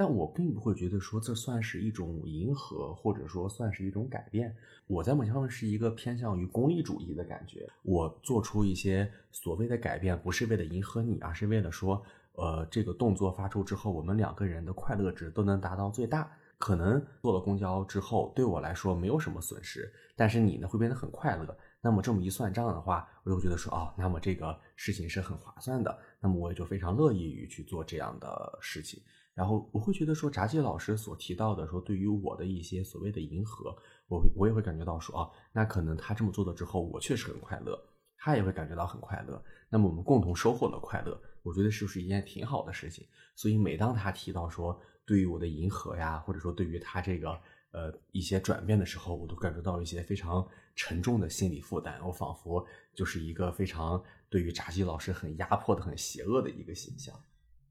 [0.00, 4.56] 但我并不会觉得说这算是一种迎合，或者说算是一种改变。
[4.86, 7.68] 我在某些方面是一个偏向于功利主义的感觉。
[7.82, 16.32] 我做出一些所谓的改变，不是为了迎合你，而是为了说，呃，这个动作发出之后，我们两个人的快乐值都能达到最大。
[16.56, 21.54] 可能坐了公交之后，对我来说没有什么损失，但是你呢会变得很快乐。
[21.82, 29.02] 那么这么一算账的话，我就觉得说，哦，那么这个事情是很划算的，那么我也就非常乐意于去做这样的事情。
[29.40, 33.74] 然后我会觉得说，炸鸡老师所提到的说，对于我的一些所谓的迎合，
[34.06, 37.82] 我会我也会感觉到说啊，那可能他这么做了之后，我确实很快乐，
[38.18, 39.42] 他也会感觉到很快乐。
[39.70, 43.06] 那么我们共同收获了快乐，我觉得是不是一件挺好的事情？
[43.34, 47.30] 所以每当他提到说对于我的迎合呀，或者说对于他这个
[47.70, 51.98] 呃一些转变的时候，我都感觉到一些非常沉重的心理负担。
[52.06, 57.18] 我仿佛就是一个非常对于炸鸡老师很压迫的、很邪恶的一个形象。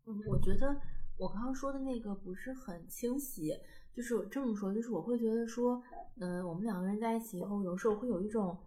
[0.08, 0.76] 嗯，我觉得
[1.20, 3.52] 我刚刚说的那个不是很清晰，
[3.94, 5.84] 就是这么说，就是我会觉得说，
[6.18, 8.58] 嗯、我们两个人在一起以后，有时候会有一种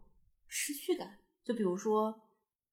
[0.47, 1.17] 失去感。
[1.43, 2.15] 就比如说，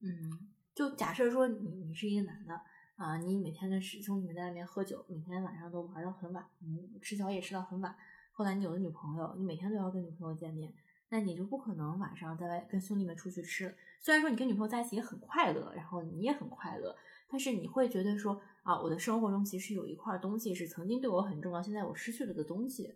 [0.01, 2.53] 嗯，就假设说你你是一个男的
[2.97, 7.95] 啊，你每天跟师兄弟们在外面喝酒，每天晚上都玩到很晚，嗯，吃宵夜吃到很晚。
[8.33, 10.73] 后来你有了女朋友，你每天都要跟女朋友见面，
[11.07, 13.73] 那你就不可能晚上在外跟兄弟们出去吃。
[14.01, 16.93] 虽然说你跟女朋友在一起也很快乐，然后你也很快乐，
[17.29, 22.93] 但是你会觉得说啊，我的生活中其实有一块东西是曾经对我很重要，现在我失去了的东西，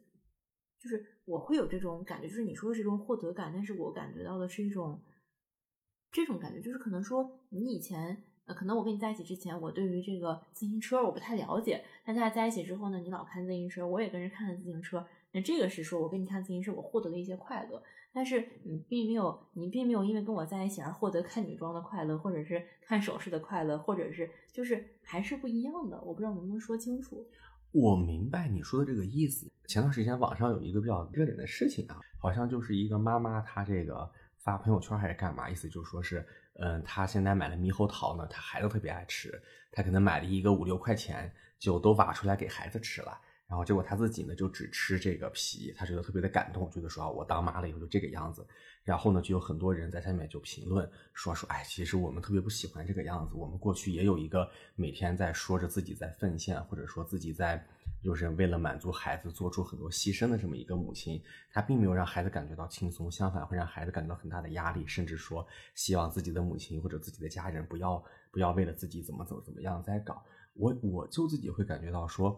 [0.80, 5.02] 就是我会有这种感觉，就是你说的这种获得感，但是我感觉到的是一种
[6.12, 8.24] 这种感觉，就是可能说你以前。
[8.46, 17.82] 呃，可能我跟你在一起之前，我对于这个自行车我不太了解，但大家在一起之后呢，你老看自行车，我也跟着看看自行车，那这个是说我跟你看自行车，我获得了一些快乐。
[18.14, 26.00] 但是你并没有，你并没有因为跟我在一起而获得看女装的快乐，或者是看首饰的快乐，或者是就是还是不一样的。
[26.02, 27.28] 我不知道能不能说清楚。
[27.72, 29.52] 我明白你说的这个意思。
[29.68, 36.24] 前段时间网上有一个比较热点的事情啊，好像就是一个妈妈她这个发朋友圈还是干嘛，意思就是说是，
[36.60, 43.20] 嗯，她现在买了猕猴桃呢，她孩子特别爱吃，她可能买了一个五六块钱，就都挖出来给孩子吃了。
[43.54, 48.44] 然后结果他自己呢就只吃这个皮，他觉得特别的感动，觉得说啊我当妈了以后就这个样子。
[48.84, 57.64] 然后呢就有很多人在下面就评论说说哎其实我们特别不喜欢这个样子，我们过去也有一个每天在说着自己在奉献，或者说自己在
[58.02, 70.26] 就是为了满足孩子做出很多牺牲的这么一个母亲，她并没有让孩子感觉到轻松，相反会让孩子感到很大的压力，甚至说希望自己的母亲或者自己的家人不要不要为了自己怎么怎么怎么样在搞。
[70.56, 72.36] 我我就自己会感觉到说。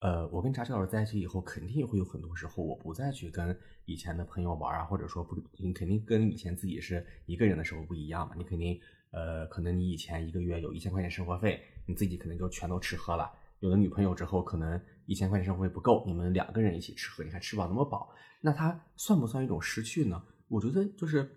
[0.00, 8.34] 呃，我跟炸鸡老师在一起以后，肯定会有很多时候，我不再去跟以前的朋友玩啊，或者说不，你肯定跟以前自己是一个人的时候不一样嘛。
[8.38, 8.80] 你肯定，
[9.10, 13.28] 呃，可能你以前一个月有一千块钱生活费，你自己可能就全都吃喝了。
[13.58, 18.08] 有了女朋友之后，可能一千块钱生活费不够，你们两个人一起吃喝，你还吃不饱那么饱，
[18.40, 20.22] 那它算不算一种失去呢？
[20.46, 21.28] 我觉得就是。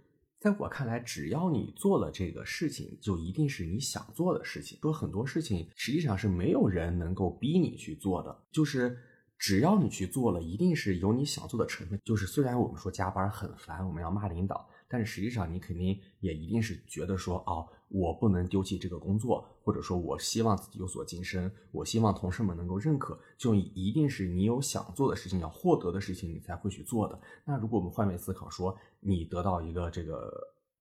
[0.42, 4.76] 在我看来，只要你做了这个事情，就一定是你想做的事情。
[4.82, 8.98] 说很多事情实际上是没有人能够逼你去做的，就是
[9.38, 12.02] 只要你去做了，一定是有你想做的成分。
[12.04, 27.18] 就是虽然我们说加班很烦，我们要骂领导，但是实际上你肯定也一定是觉得说，哦，我不能丢弃这个工作，或者说我希望自己有所晋升，我希望同事们能够认可，就一定是你有想做的事情，要获得的事情，你才会去做的。
[27.46, 30.30] 那如果我们换位思考，说你得到一个这个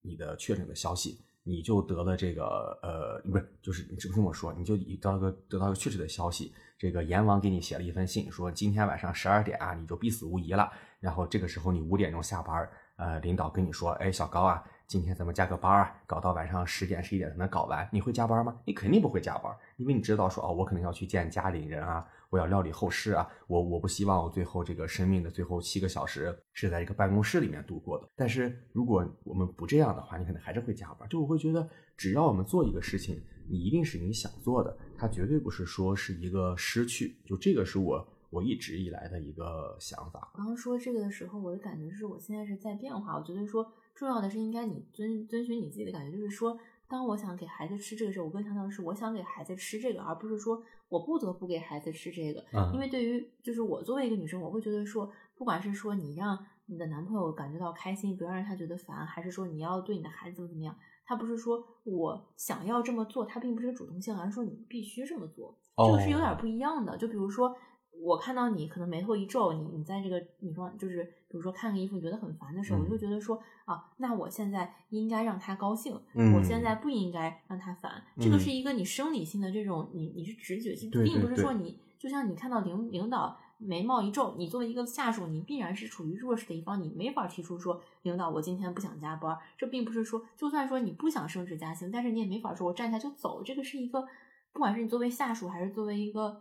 [0.03, 2.45] 你的确诊的消息，你就得了这个
[2.83, 10.71] 呃，不是，就是你这么说，你就得到一个得到一个确切的消息，这个阎王给你写了一封信，说今天晚上十二点啊，你就必死无疑了。
[11.01, 12.69] 然后这个时候你五点钟下班，
[13.01, 18.55] 呃，领导跟你说，哎，小高啊，今天咱们加个班啊，搞到晚上十点十一点才能搞完，你会加班吗？
[18.67, 28.07] 你肯定不会加班，因为你知道说，哦，我可能要去见家里人啊，我要料理后事啊，我我不希望我最后这个生命的最后七个小时是在一个办公室里面度过的。
[28.15, 31.09] 但是如果我们不这样的话，你可能还是会加班。
[31.09, 37.17] 就我会觉得，只要我们做一个事情，你一定是你想做的，它绝对不是说是一个失去。
[37.25, 40.31] 就这个是我我一直以来的一个想法。
[40.35, 43.17] 刚刚说这个的时候，我的感觉是我现在是在变化。
[43.17, 46.57] 我觉得说重要的是应该你遵遵循你自己的感觉，就是说，
[46.89, 52.45] 当我想给孩子吃这个时候，我更强调的是我想给孩子吃这个，而不是说我不得不给孩子吃这个。
[52.53, 66.97] 嗯因为对于就是我作为一个女生，我会觉得说，不管是说你让你的男朋友感觉到开心，不要让他觉得烦，还是说你要对你的孩子怎么怎么样，他不是说我想要这么做，他并不是个主动性，而是说你必须这么做，这个是有点哦不一样的。
[66.97, 67.57] 就比如说。
[68.03, 78.03] 我看到你可能眉头一皱，你你在这个女装就是比如说看个衣服你觉得很烦的时候，嗯我就觉得说啊，那我现在应该让他高兴，嗯我现在不应该让他烦。
[78.19, 89.39] 这个嗯是一个你生理性的这种，你你是直觉，性并不是说你就像你看到领领导眉毛一皱，你作为一个下属，你必然是处于弱势的一方，你没法提出说领导我今天不想加班。
[89.59, 93.43] 这并不是说，就算说你不想升职加薪，但是你也没法说我站起来就走。
[93.43, 94.09] 这个是一个，
[94.53, 96.41] 不管是你作为下属还是作为一个。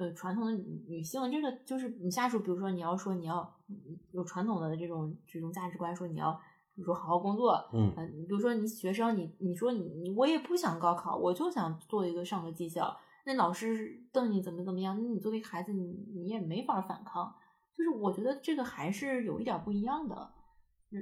[0.00, 3.76] 呃，传统的女女性，这个就是你下属，比如说你要说你要嗯
[4.12, 6.32] 有传统的这种这种价值观，说你要
[6.74, 12.96] 比如说好好工作，嗯呃，比如说你学生，你你说你你我也不想高考，我就想做一个上个技校，
[13.26, 17.34] 那老师瞪你怎么怎么样，那你作为孩子，你你也没法反抗。
[17.76, 20.32] 就是我觉得这个还是有一点不一样的。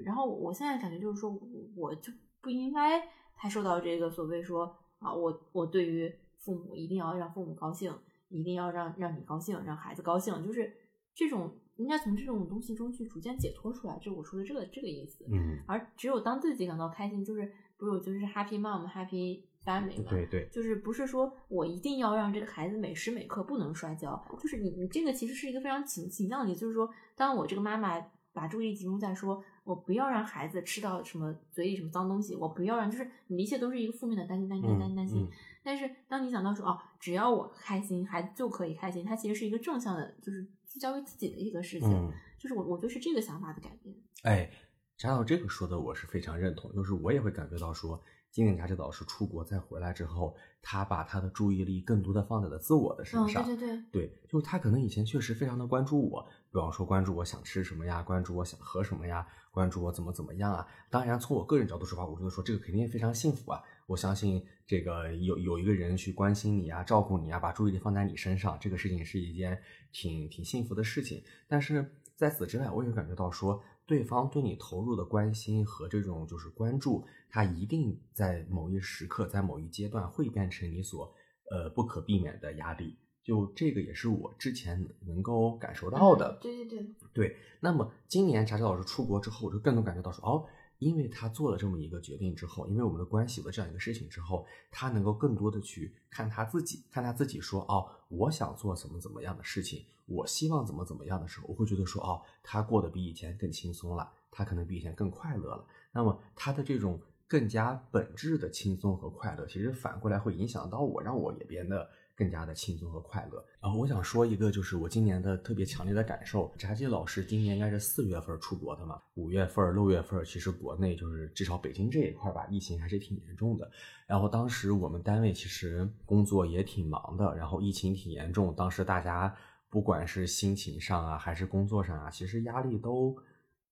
[0.05, 1.31] 然后我现在感觉就是说，
[1.77, 3.01] 我就不应该
[3.37, 7.93] 太受到这个所谓说啊，我我对于父母一定要让父母高兴，
[8.29, 10.73] 一定要让让你高兴，让孩子高兴，就是
[11.15, 13.99] 这种应该从这种东西中去逐渐解脱出来。
[13.99, 15.25] 就我说的这个这个意思。
[15.31, 15.59] 嗯。
[15.67, 19.43] 而只有当自己感到开心，就是不是就是 happy mom happy。
[19.65, 28.01] family 嘛，对对，就是不是说我一定要让这个孩子每时每刻不能摔跤，就是你你这个其实是一个非常倾倾向的，就是说，当我这个妈妈
[28.33, 35.29] 把注意力集中在说我不要让孩子吃到什么嘴里什么脏东西，我不要让，就是你一切都是一个负面的担心担心担心担心。
[35.63, 42.11] 但是当你想到说哦，只要我开心，孩子就可以开心，它其实是一个正向的，就是聚焦于自己的一个事情。
[42.39, 43.95] 就是我我就是这个想法的改变。
[44.23, 44.51] 哎，
[44.97, 48.03] 查到这个说的我是非常认同，就是我也会感觉到说。
[48.31, 53.45] 今年家这老师出国再回来之后，他把他的注意力更多的放在了自我的身上。
[53.45, 56.23] 对对对，对，就他可能以前确实非常的关注我，
[56.53, 60.67] 比方说关注我想吃什么呀，关注我想喝什么呀，关注我怎么怎么样啊。
[60.91, 63.61] 当然，从我个人角度出发，我觉得说这个肯定非常幸福啊。
[63.87, 69.59] 我相信这个有有一个人去关心你啊，照顾你啊，把注意力放在你身上，这个事情是一件
[69.91, 71.25] 挺挺幸福的事情。
[71.49, 73.61] 但是在此之外，我也感觉到说。
[73.89, 81.13] 对方对你投入的关心和这种就是关注，他一定在某一时刻，在某一阶段会变成你所
[81.51, 82.97] 呃不可避免的压力。
[83.23, 86.39] 就这个也是我之前能够感受到的。
[86.41, 86.95] 对对对。
[87.13, 90.47] 对，那么今年查查老师出国之后，我就更能感觉到说哦。
[90.79, 105.67] 因为他做了这么一个决定之后，因为我们的关系有了这样一个事情之后，他能够更多的去看他自己，看他自己说哦，我想做怎么怎么样的事情，我希望怎么怎么样的时候，我会觉得说哦，他过得比以前更轻松了，他可能比以前更快乐了。
[105.91, 111.89] 那么他的这种更加本质的轻松和快乐，其实反过来会影响到我，让我也变得。
[112.19, 113.45] 更加的轻松和快乐。
[113.63, 116.53] 然后我想说一个，就是我今年的特别强烈的感受。
[116.59, 123.71] 炸鸡老师今年应该是四月份出国的嘛，五月份、六月份，其实国内就是至少北京这一块吧，疫情还是挺严重的。
[124.09, 129.33] 然后当时我们单位其实工作也挺忙的，然后疫情挺严重，当时大家
[129.71, 133.17] 不管是心情上啊，还是工作上啊，其实压力都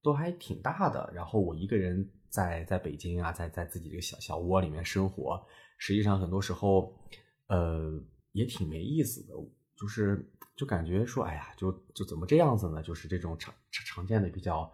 [0.04, 1.10] 都还挺大的。
[1.12, 5.44] 然后我一个人在在北京啊，在在自己这个小小窝里面生活，
[5.78, 6.94] 实际上很多时候，
[7.48, 8.02] 呃。
[8.32, 9.32] 也挺没意思的，
[9.78, 12.82] 就是就感觉说，哎呀，就就怎么这样子呢？
[12.82, 14.70] 就是这种常常见的比较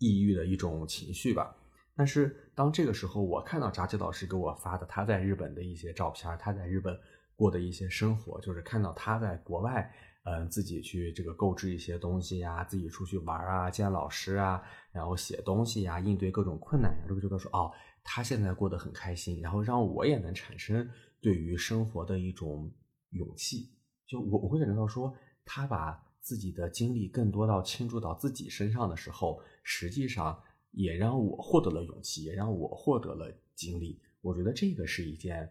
[0.00, 1.56] 抑郁的一种情绪吧。
[1.94, 6.98] 但是当这个时候，我看到扎基老师给我发的他在日本的一些照片，他在日本
[7.36, 9.94] 过的一些生活，就是看到他在国外，
[10.24, 14.62] 嗯，自己去这个购置一些东西呀，自己出去玩啊，见老师啊，
[14.92, 20.88] 然后写东西呀，应对各种困难呀，就会觉得说，哦，他现在过得很开心，然后让我也能产生
[21.20, 22.70] 对于生活的一种。
[23.12, 23.70] 勇气，
[24.06, 30.38] 就我我会感觉到说，他把自己的精力更多到倾注到自己身上的时候，实际上
[30.72, 33.98] 也让我获得了勇气，也让我获得了精力。
[34.20, 35.50] 我觉得这个是一件，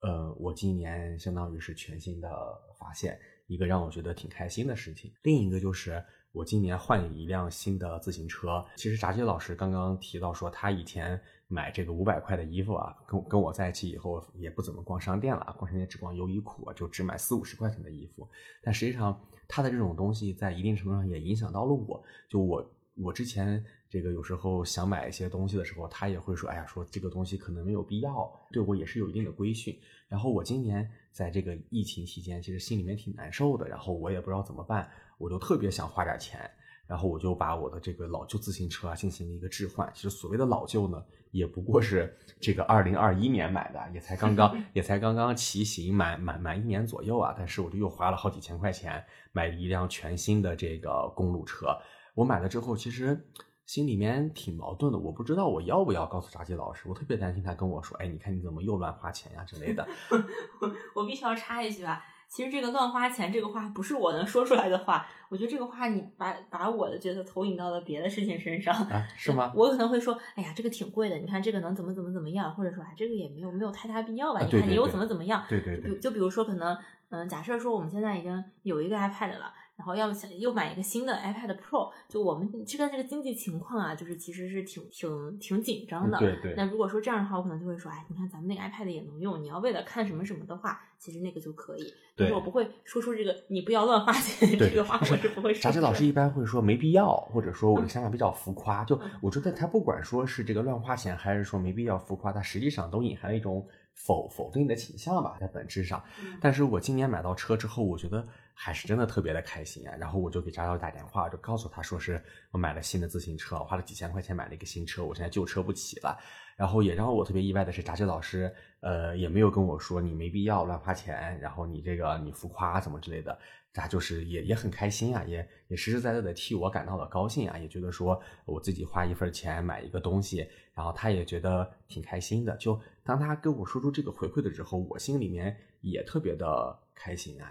[0.00, 2.28] 呃，我今年相当于是全新的
[2.76, 3.16] 发现，
[3.50, 5.12] 一个让我觉得挺开心的事情。
[5.22, 8.64] 另一个就是我今年换了一辆新的自行车。
[8.76, 11.20] 其实炸鸡老师刚刚提到说，他以前。
[11.52, 18.24] 买这个五百块的衣服啊，跟跟我在一起以后也不怎么逛商店了，逛商店只逛优衣库，就只买四五十块钱的衣服。
[18.62, 22.00] 但实际上，他的这种东西在一定程度上也影响到了我。
[22.28, 29.76] 就我我之前这个有时候想买一些东西的时候，他也会说：“哎呀，说这个东西可能没有必要。”对我也是有一定的规训。
[30.06, 36.50] 然后我今年在这个疫情期间，其实心里面挺难受的，然后我也不知道怎么办，我就特别想花点钱。
[36.86, 39.88] 然后我就把我的这个老旧自行车啊进行了一个置换。
[39.94, 41.00] 其实所谓的老旧呢，
[41.30, 47.32] 也不过是这个二零二一年买的，也才刚刚 也才刚刚骑行满满满一年左右啊。
[47.38, 51.68] 但是我就又花了好几千块钱买了一辆全新的这个公路车。
[52.12, 53.24] 我买了之后，其实
[53.70, 54.98] 心里面挺矛盾的。
[54.98, 59.86] 我不知道我要不要告诉炸鸡老师，我特别担心他跟我说：“哎，你看你怎么又乱花钱呀之类的。
[60.92, 62.04] ”我必须要插一句啊。
[62.26, 68.74] 其实这个乱花钱这个话不是我能说出来的话，我觉得这个话你把把我的角色投影到了别的事情身上，
[69.16, 69.52] 是吗？
[69.54, 74.40] 我可能会说，哎呀，这个挺贵的，你看这个能怎么怎么怎么样，或者说，哎，这个也没有没有太大必要吧？
[74.40, 75.44] 你看你又怎么怎么样？
[75.48, 75.92] 对对对。
[75.92, 76.76] 就就比如说，可能
[77.10, 79.54] 嗯，假设说我们现在已经有一个 iPad 了。
[79.80, 86.18] 然后要想又买一个新的 iPad Pro，就我们这个这个经济情况啊，就是其实是挺挺挺紧张的。
[86.18, 86.52] 对对。
[86.54, 91.94] 那如果说这样的话，我可能就会说，哎，你看咱们那个 iPad 也能用，你要为了看什么什么的话，其实那个就可以。
[92.14, 95.62] 但是我不会说出这个你不要乱花钱这个话，我是不会说。
[95.62, 98.84] 扎西老师一般会说没必要，或者说我的想法比较浮夸。
[98.84, 103.66] 就我觉得他不管说是这个乱花钱，还是说没必要浮夸，他实际上都隐含了一种。
[103.92, 106.02] 否否定的倾向吧，在本质上。
[106.22, 108.26] 嗯但是我今年买到车之后，我觉得
[108.62, 109.96] 还是真的特别的开心啊。
[109.98, 116.14] 然后我就给扎导打电话，就告诉他说是我买了新的自行车，花了几千块钱买了一个新车，我现在旧车不骑了。
[116.56, 123.38] 然后也让我特别意外的是，扎志老师呃也没有跟我说你没必要乱花钱，然后你这个你浮夸怎么之类的。
[123.72, 132.56] 他就是也也很开心啊，也也实实在在的替我感到了高兴啊，也觉得说我自己花一份钱买一个东西，然后他也觉得挺开心的。
[132.56, 137.48] 就当他跟我说出这个回馈的时候，我心里面也特别的开心啊。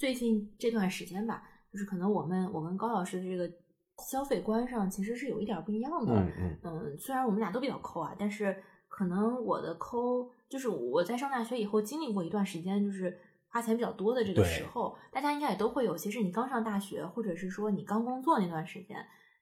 [0.00, 3.46] 最近这段时间吧，就是可能我们我跟高老师的这个
[4.10, 6.14] 消费观上其实是有一点不一样的。
[6.14, 13.14] 嗯嗯嗯，虽然我们俩都比较抠啊，但是可能我的抠就是我在上大学以后经历过一段时间，就是
[13.50, 15.94] 花钱比较多的这个时候，大家应该也都会有。
[15.94, 18.96] 其实你刚上大学，或者是说你刚工作那段时间，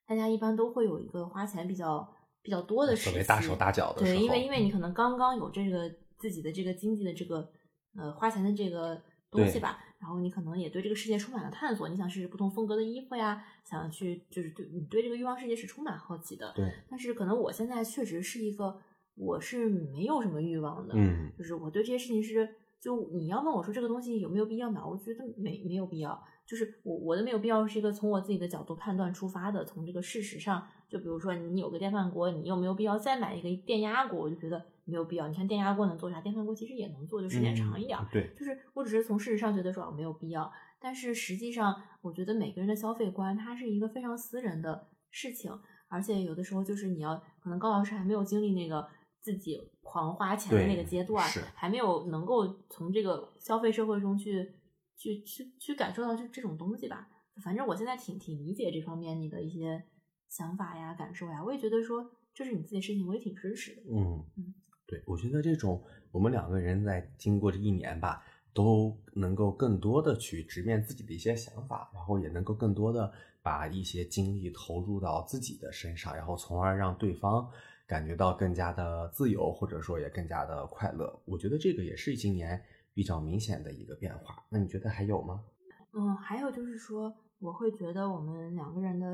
[0.09, 5.89] 大家一般都会有一个花钱比较比较多的时期，特别大手大脚的时候，对，因为因为你可能刚刚有这个
[6.19, 7.49] 自己的这个经济的这个
[7.97, 9.01] 呃花钱的这个
[9.31, 16.53] 东西吧，然后你可能也对这个世界充满了探索，你想试试不同风格的衣服呀，想去就是对你对这个欲望世界是充满好奇的。
[16.55, 18.81] 对，但是可能我现在确实是一个
[19.17, 22.49] 我是没有什么欲望的，嗯就是我对这些事情是，
[22.81, 26.23] 就你要问我说这个东西有没有必要买，我觉得没没有必要。
[26.49, 34.19] 就是我我的没有必要是一个从我自己的角度判断出发的，从这个事实上，就比如说你有个电饭锅，你有没有必要再买一个电压锅？
[34.19, 35.29] 我就觉得没有必要。
[35.29, 36.23] 你看电压锅能做啥？
[36.23, 45.53] 电饭锅其实也能做，就时间长一点对，就是我只是从事实上觉得说啊没有必要，但是实际上我觉得每个人的消费观它是一个非常私人的事情，
[45.89, 48.89] 而且有的时候就是你要可能高老师还没有经历那个
[49.21, 54.55] 自己狂花钱的那个阶段是，还没有能够从这个消费社会中去
[54.99, 57.09] 去去去感受到这这种东西吧。
[57.43, 59.83] 反正我现在挺挺理解这方面你的一些
[60.29, 63.83] 想法呀、感受呀，我也觉得说这是你自己的事情，我也挺支持的。
[63.91, 64.55] 嗯嗯，
[64.87, 68.23] 对，我觉得这种我们两个人在经过这一年吧，
[68.53, 77.49] 都能够更多的去直面自己的一些想法，然后也能够更多的把一些精力投入到自己的身上，然后从而让对方
[77.87, 81.23] 感觉到更加的自由，或者说也更加的快乐。
[81.25, 82.61] 我觉得这个也是今年
[82.99, 84.45] 比较明显的一个变化。
[84.49, 85.45] 那你觉得还有吗？
[85.93, 89.07] 嗯，还有就是说，我会觉得我们两个人的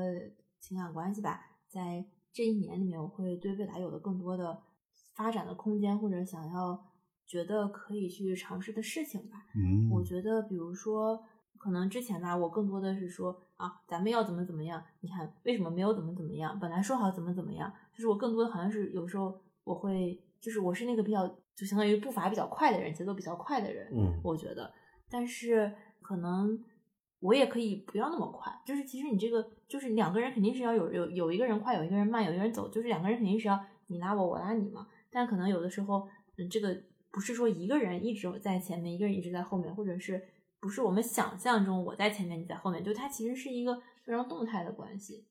[0.59, 4.59] 情感关系吧，在这一年里面，我会对未来有了更多的
[5.13, 6.83] 发展的空间，或者想要
[7.27, 9.45] 觉得可以去尝试的事情吧。
[9.53, 11.23] 嗯我觉得，比如说，
[11.59, 14.83] 可能之前吧，我更多的是说啊，咱们要怎么怎么样？
[15.01, 16.59] 你看，为什么没有怎么怎么样？
[16.59, 23.87] 本来说好怎么怎么样，就是我更多的好像是有时候我会，就是我是那个比较，就相当于步伐比较快的人，节奏比较快的人。
[23.93, 24.73] 嗯我觉得，
[25.09, 26.61] 但是可能
[27.19, 28.51] 我也可以不要那么快。
[28.65, 34.87] 就是其实你这个，就是两个人肯定是要有有有一个人快，有一个人慢，有一个人走，就是两个人肯定是要你拉我，我拉你嘛。
[35.09, 40.21] 但可能有的时候，嗯，这个不是说一个人一直在前面，一个人一直在后面，或者是
[40.59, 45.25] 不是我们想象中我在前面，你在后面，就它其实是一个非常动态的关系。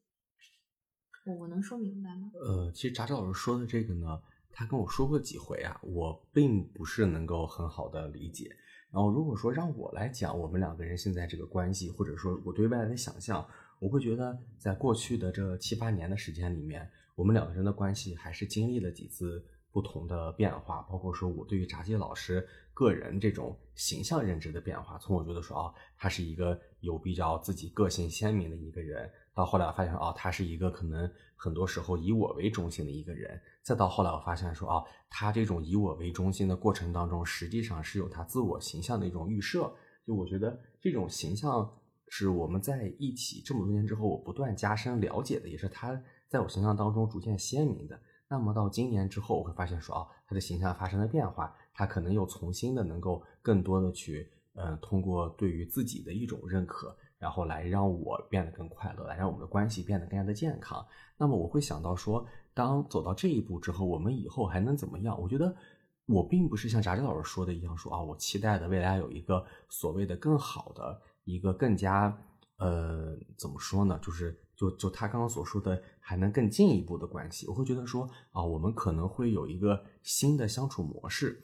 [1.26, 2.30] 我我能说明白吗？
[2.34, 4.20] 呃，其实扎扎老师说的这个呢，
[4.54, 8.56] 他跟我说过几回啊，我并不是能够很好的理解。
[8.90, 13.44] 然后如果说让我来讲我们两个人现在这个关系，或者说我对未来的想象，
[13.80, 39.72] 我会觉得在过去的这七八年的时间里面，我们两个人的关系还是经历了几次不同的变化，包括说我对于炸鸡老师个人这种形象认知的变化，从我觉得说哦，他是一个有比较自己个性鲜明的一个人，到后来我发现哦，他是一个可能很多时候以我为中心的一个人，再到后来我发现说哦，他这种以我为中心的过程当中，实际上是有他自我形象的一种预设。
[40.06, 41.68] 就我觉得这种形象
[42.08, 47.98] 是我们在一起这么多年之后，我不断加深了解的，也是他在我形象当中逐渐鲜明的。
[48.28, 60.86] 那么到今年之后，我会发现说，哦，他的形象发生了变化，他可能又重新的能够更多的去，呃，通过对于自己的一种认可，然后来让我变得更快乐，来让我们的关系变得更加的健康。
[61.16, 65.18] 那么我会想到说，当走到这一步之后，我们以后还能怎么样？
[65.18, 65.56] 我觉得
[66.04, 72.14] 我并不是像炸鸡老师说的一样说啊，我期待的未来有一个所谓的更好的一个更加
[72.58, 73.98] 呃怎么说呢？
[74.02, 81.42] 就是就就他刚刚所说的还能更进一步的关系，我会觉得说啊，我们可能会有一个新的相处模式，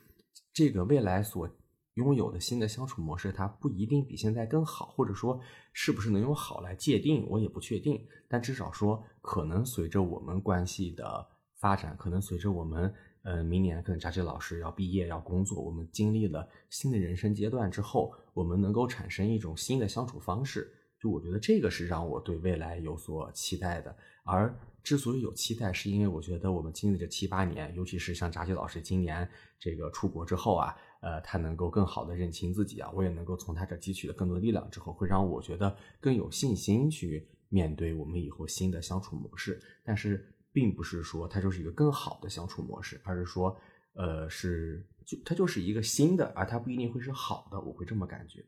[0.53, 1.49] 这个未来所
[1.95, 5.41] 拥有的新的相处模式，它不一定比现在更好，或者说
[5.73, 8.01] 是不是能用好来界定，我也不确定。
[8.29, 11.27] 但至少说，可能随着我们关系的
[11.59, 20.73] 发展，可能随着我们呃明年可能扎志老师要毕业要工作，我们经历了新的人生阶段之后，我们能够产生一种新的相处方式。
[21.01, 23.97] 就我觉得这个是让我对未来有所期待的。
[24.23, 29.29] 而之所以有期待，是因为我觉得我们经历这七八年，尤其是像扎基老师今年
[29.59, 39.61] 这个出国之后啊，呃，他能够更好的认清自己啊，我也能够从他这汲取了更多的力量之后，会让我觉得更有信心去面对我们以后新的相处模式。
[39.83, 43.57] 但是，并不是说它就是一个更好的相处模式，而是说，
[43.95, 48.45] 呃，是就它就是一个新的，而它不一定会是好的，我会这么感觉。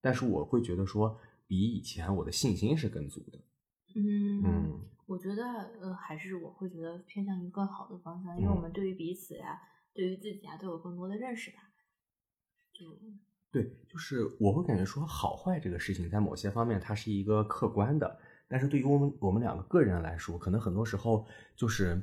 [0.00, 3.38] 但是我会觉得说，比以前我的信心是更足的。
[3.96, 5.42] 嗯嗯，我觉得
[5.80, 9.60] 呃，还是我会觉得偏向于更好的方向，因为我们对于彼此呀，
[9.92, 11.69] 对于自己啊，都有更多的认识吧。
[12.80, 12.86] 就
[13.52, 18.18] 对，就是我会感觉说好坏这个事情，在某些方面它是一个客观的，
[18.48, 21.26] 但是对于我们我们两个个人来说，可能很多时候
[21.56, 22.00] 就是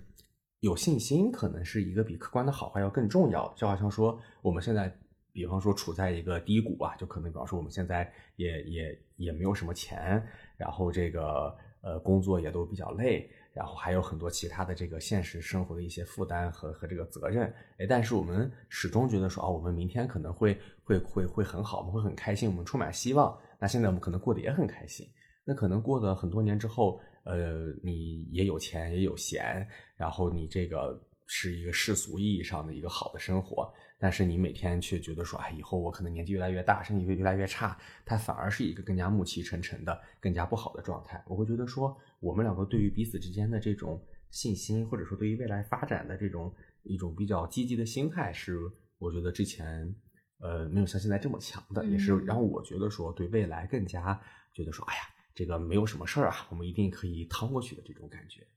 [0.60, 3.52] 有信心，可能是一个比客观的好坏要更重要。
[3.56, 4.94] 就好像说我们现在，
[5.32, 10.22] 比方说处在一个低谷啊，就可能比方说我们现在也也也没有什么钱，
[10.58, 13.32] 然后这个呃工作也都比较累。
[13.58, 23.36] 然后还有很多其他的这个现实生活的一些负担和和这个责任，哎，但是我们始终觉得说，哦，我们明天可能会会会会很好，我们会很开心，我们充满希望。
[23.60, 25.10] 那现在我们可能过得也很开心，
[25.44, 33.74] 那可能过了很多年之后，呃，你也有钱也有闲，然后你这个是一个世俗意义上的一个好的生活。
[34.00, 41.20] 但是你每天却觉得说，哎，以后我可能年纪越来越大，身体越越来越差，它反而是一个更加暮气沉沉的、更加不好的状态。
[41.26, 46.54] 我会觉得说，我们两个对于彼此之间的这种信心，或者说对于未来发展的这种
[46.84, 48.60] 一种比较积极的心态，是
[48.98, 49.94] 我觉得之前
[50.40, 54.20] 呃没有像现在这么强的，也是让我觉得说对未来更加
[54.54, 55.02] 觉得说，哎呀，
[55.34, 58.48] 这个没有什么事儿啊，我们一定可以趟过去的这种感觉，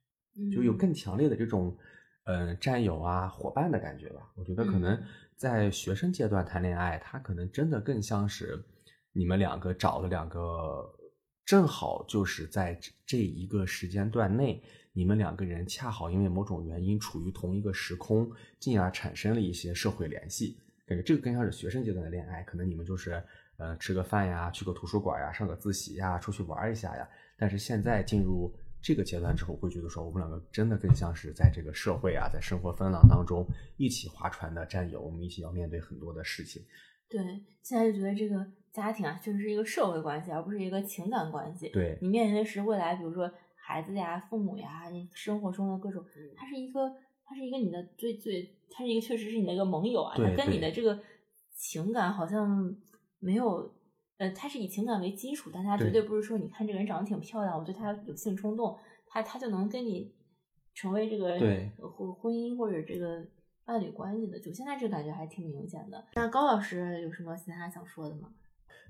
[0.55, 1.77] 就有更强烈的这种
[2.25, 4.33] 呃战友啊、伙伴的感觉吧。
[4.37, 5.01] 我觉得可能。
[5.41, 8.63] 在学生阶段谈恋爱，他可能真的更像是
[9.11, 10.85] 你们两个找了两个，
[11.45, 14.63] 正好就是在这一个时间段内，
[14.93, 20.59] 你们两个人恰好因为某种原因处于同一个时空，进而产生了一些社会联系。
[20.87, 23.23] 感觉这个更像是学生阶段的恋爱，可能你们就是
[23.57, 27.09] 呃吃个饭呀，去个图书馆呀，上个自习呀，出去玩一下呀。
[27.37, 28.55] 但是现在进入。
[28.83, 36.63] 这个阶段之后，会觉得说，我们两个真的更像是在这个社会啊，在生活风浪当中一起划船的战友，我们一起要面对很多的事情。
[37.07, 37.21] 对，
[37.63, 38.37] 现在就觉得这个
[38.73, 41.69] 家庭啊，就是一个社会关系，而不是一个情感关系。
[41.71, 46.05] 对，你面临的是未来，比如说孩子呀、父母呀，你生活中的各种，
[46.37, 46.91] 它是一个，
[47.25, 51.01] 它是一个你的最最，它是一个确实是你的一个盟友啊，它跟你的这个
[51.55, 52.77] 情感好像
[53.19, 53.73] 没有。
[54.21, 60.15] 呃，他是以情感为基础，但他绝对不是说，你看这个人长得挺漂亮，我对他有性冲动，他他就能跟你
[60.75, 61.39] 成为这个
[61.89, 63.27] 婚婚姻或者这个
[63.65, 64.39] 伴侣关系的。
[64.39, 66.05] 就现在这感觉还挺明显的。
[66.15, 68.29] 那高老师有什么其他想说的吗？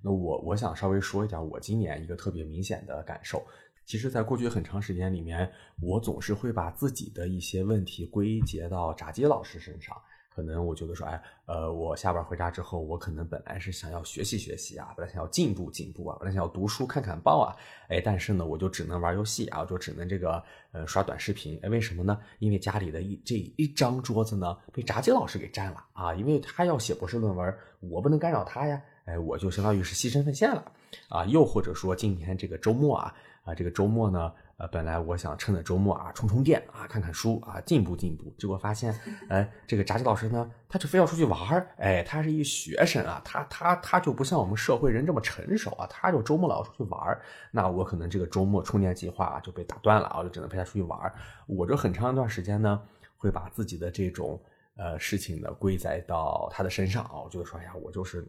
[0.02, 3.42] 那我我想稍微说一点，我今年一个特别明显的感受，
[3.84, 5.50] 其实，在过去很长时间里面，
[5.82, 9.96] 我总是会把自己的一些问题归结到炸鸡老师身上。
[10.32, 17.50] 可能我觉得说，哎，呃，我下班回家之后，我可能本来是想要学习学习啊，本来想要进步进步啊，本来想要读书看看报啊，
[17.88, 22.18] 哎，但是呢，我就只能玩游戏啊，我就只能这个呃刷短视频，哎，为什么呢？
[22.38, 30.64] 因为家里的一这一张桌子呢被炸鸡老师给占了啊，因为他要写博士论文，我不能干扰他呀，哎，我就相当于是牺牲奉献了
[31.08, 34.32] 啊，又或者说今天这个周末啊，啊，这个周末呢。
[34.60, 38.30] 呃，本来我想趁着周末啊充充电啊，看看书啊，进步进步。
[38.36, 38.94] 结果发现，
[39.30, 41.66] 哎，这个炸鸡老师呢，他就非要出去玩儿。
[41.78, 47.22] 哎，他是一学生啊，他他他就不像我们社会人这么成熟啊，他就周末老要出去玩儿。
[47.50, 51.14] 那我可能这个周末充电计划就被打断了啊，我就只能陪他出去玩儿。
[51.46, 52.78] 我这很长一段时间呢，
[53.16, 54.38] 会把自己的这种
[54.76, 57.12] 呃事情呢归在到他的身上啊。
[57.24, 58.28] 我觉得说，呀，我就是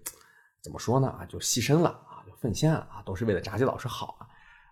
[0.62, 4.28] 怎么说呢啊，就牺牲了啊，就奉献了啊，都是为了炸鸡老师好啊。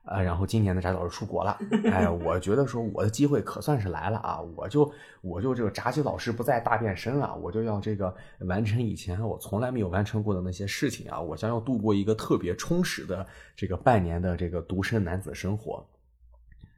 [0.06, 1.56] 呃，然后今年的翟老师出国了，
[1.92, 4.42] 哎，我觉得说我的机会可算是来了啊！
[4.56, 8.16] 我就我就这个炸鸡老师不再大变身了，我就要这个
[8.48, 11.20] 完成以前我从来没有完成过的那些事情啊！
[11.20, 15.86] 我将要度过一个特别充实的这个半年的这个独身男子生活。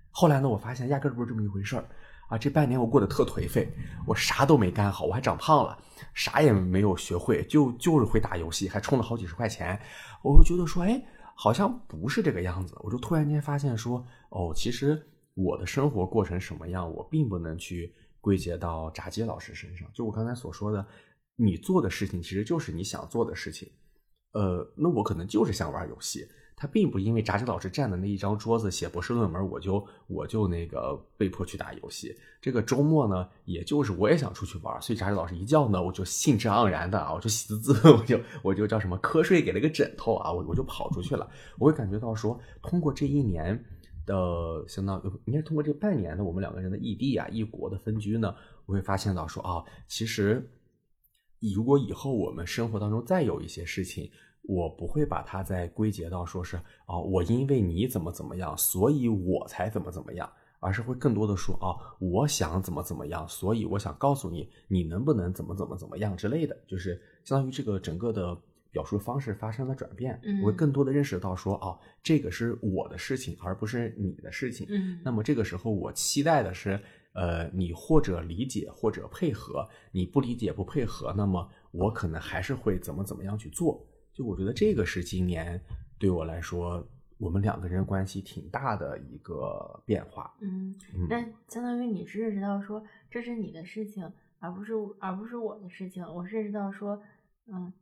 [0.10, 1.86] 后来呢，我发现压根儿不是这么一回事儿
[2.32, 2.38] 啊！
[2.38, 3.70] 这半年我过得特颓废，
[4.08, 5.78] 我啥都没干好，我还长胖了，
[6.14, 9.80] 啥也没有学会，就就是会打游戏，还充了好几十块钱。
[10.24, 11.04] 我就觉得说，哎。
[11.34, 15.02] 好像不是这个样子，我就突然间发现说，哦，其实
[15.34, 19.90] 我的生活过成什么样，我并不能去归结到炸鸡老师身上。
[19.92, 20.86] 就我刚才所说的，
[21.36, 23.68] 你做的事情其实就是你想做的事情，
[24.34, 26.28] 呃，那我可能就是想玩游戏。
[26.62, 32.16] 他并不因为炸鸡老师站的那一张桌子写博士论文，我就我就那个被迫去打游戏。
[32.40, 41.28] 这个周末呢，也就是我也想出去玩，所以炸鸡老师一叫呢，我就兴致盎然的啊，我就喜滋滋，我就我就叫什么瞌睡给了个枕头啊，我我就跑出去了。
[41.58, 43.60] 我会感觉到说，通过这一年
[44.06, 48.36] 的相当于应该通过这半年的我们两个人的异地啊、异国的分居呢，
[48.68, 50.48] 我会发现到说啊，其实
[51.56, 54.12] 如果以后我们生活当中再有一些事情。
[54.44, 60.30] 我不会把它再归结到说是啊，我因为你怎么怎么样，所以我才怎么怎么样，
[60.60, 68.36] 而是会更多的说啊，我想怎么怎么样，所以我想告诉你，你能不能怎么怎么怎么样之类的，就是相当于这个整个的
[68.72, 74.66] 表述方式发生了转变，我会更多的认识到说啊，这个是我的事情，而不是你的事情。
[74.70, 76.82] 嗯，那么这个时候我期待的是，
[77.14, 83.86] 呃，你或者理解或者配合，你不理解不配合，那么我可能还是会怎么怎么样去做。
[84.22, 85.60] 就我觉得这个是今年
[85.98, 90.32] 对我来说，我们两个人关系挺大的一个变化。
[90.42, 90.76] 嗯，
[91.10, 94.08] 那相当于你是认识到说这是你的事情，
[94.38, 96.06] 而不是而不是我的事情。
[96.06, 97.02] 我认识到说，
[97.52, 97.74] 嗯，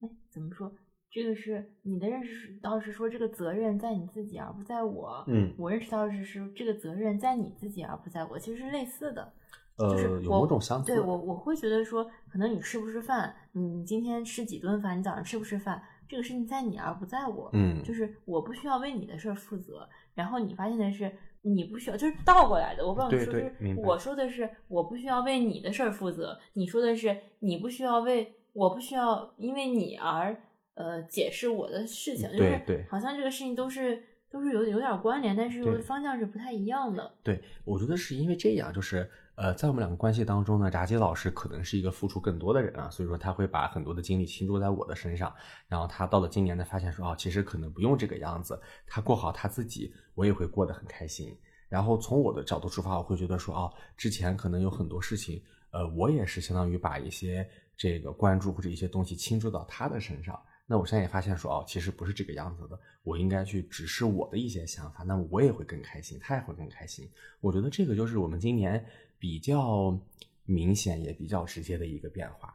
[0.00, 0.70] 哎，怎么说？
[1.10, 5.24] 这个是你的认识到是说这个责任在你自己而不在我。
[5.26, 9.32] 嗯，我认识到是是这个责任在你自己而不在我，其实是类似的。
[9.78, 10.86] 呃，有某种相似。
[10.86, 17.48] 对我，我会觉得说，可能你吃不吃饭，你今天吃几顿饭，你早上吃不吃饭，这个事情在你而不在我。
[17.52, 21.12] 嗯，就是我不需要为你的事儿负责，然后你发现的是
[21.42, 22.84] 你不需要，就是倒过来的。
[22.84, 23.54] 我不知道你说是，
[23.84, 30.36] 我说的是我不需要为你的事儿负责，你说的是你不需要为我不需要因为你而
[30.74, 37.12] 呃解释我的事情，就是好像这个事情都是都是有有点关联，但是方向是不太一样的。
[37.22, 39.08] 对，我觉得是因为这样，就是。
[39.40, 45.32] 呃，在我们两个关系当中呢，炸鸡老师可能是一个付出更多的人啊，所以说他会把很多的精力倾注在我的身上。
[45.68, 51.32] 然后他到了今年呢，发现说啊，其实可能不用这个样子，他过好他自己，我也会过得很开心。
[51.68, 60.36] 然后从我的角度出发，我会觉得说啊，之前可能有很多事情，呃，我也是相当于把一些这个关注或者一些东西倾注到他的身上。
[60.66, 67.08] 那我现在也发现说哦，其实不是这个样子的，我应该去直视我的一些想法，那我也会更开心，他也会更开心。
[67.40, 68.84] 我觉得这个就是我们今年。
[69.18, 69.98] 比较
[70.44, 72.54] 明显也比较直接的一个变化，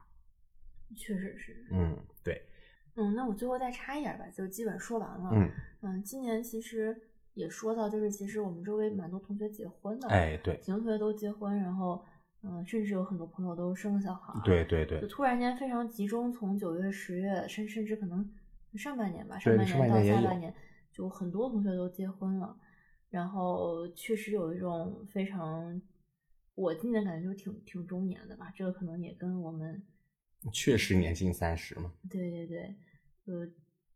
[0.95, 1.68] 确实是。
[1.72, 2.41] 嗯，对。
[2.95, 5.30] 嗯，那我最后再插一点吧，就基本说完了。
[5.34, 5.51] 嗯
[5.82, 6.95] 嗯，今年其实
[7.34, 10.07] 也说到，就是其实我们周围蛮多同学结婚的。
[10.09, 10.57] 哎，对。
[10.57, 12.03] 几个同学都结婚，然后
[12.43, 14.39] 嗯，甚至有很多朋友都生了小孩。
[14.43, 15.01] 对对对。
[15.01, 18.28] 就突然间非常集中，从九月、十月，甚甚至可能
[18.76, 20.53] 上半年吧，上半年到下半年，
[20.91, 22.55] 就很多同学都结婚了。
[23.09, 25.82] 然后确实有一种非常。
[26.56, 29.84] 我今年感觉就挺挺中年的吧，这个可能也跟我们
[30.51, 31.91] 确实年近三十嘛。
[32.10, 32.76] 对对对，
[33.26, 33.49] 呃，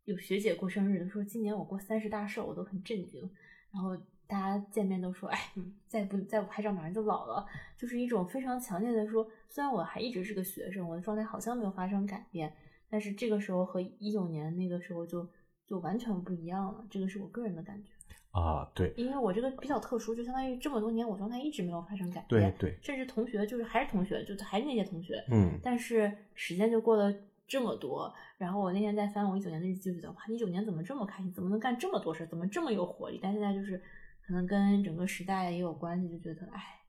[0.04, 3.30] 有学姐过生日的说今年我过三十大寿，我都很震惊。
[3.70, 3.96] 然后
[4.26, 5.38] 大家见面都说，哎，
[5.86, 7.46] 再不再不拍照马上就老了，
[7.76, 12.52] 就是一种非常强烈的说，虽然我还一直是个学生，我的状态好像没有发生改变，
[12.88, 15.28] 但是这个时候和一九年那个时候就
[15.66, 16.86] 就完全不一样了。
[16.90, 17.92] 这个是我个人的感觉。
[18.38, 27.12] 啊，对，因为我这个比较特殊，就相当于这么多年我状态一直没有发生改变，对对，甚至同学就是还是同学，就还是那些同学，嗯，但是时间就过了
[27.46, 33.18] 这么多，然后我那天在翻我一九年的日记，就觉得哇，一九年怎么这么开心，怎么能干这么多事，怎么这么有活力？
[33.22, 33.82] 但现在就是
[34.26, 36.80] 可能跟整个时代也有关系，就觉得哎，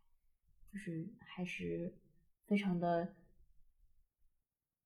[0.72, 1.93] 就是还是
[2.47, 3.16] 非常的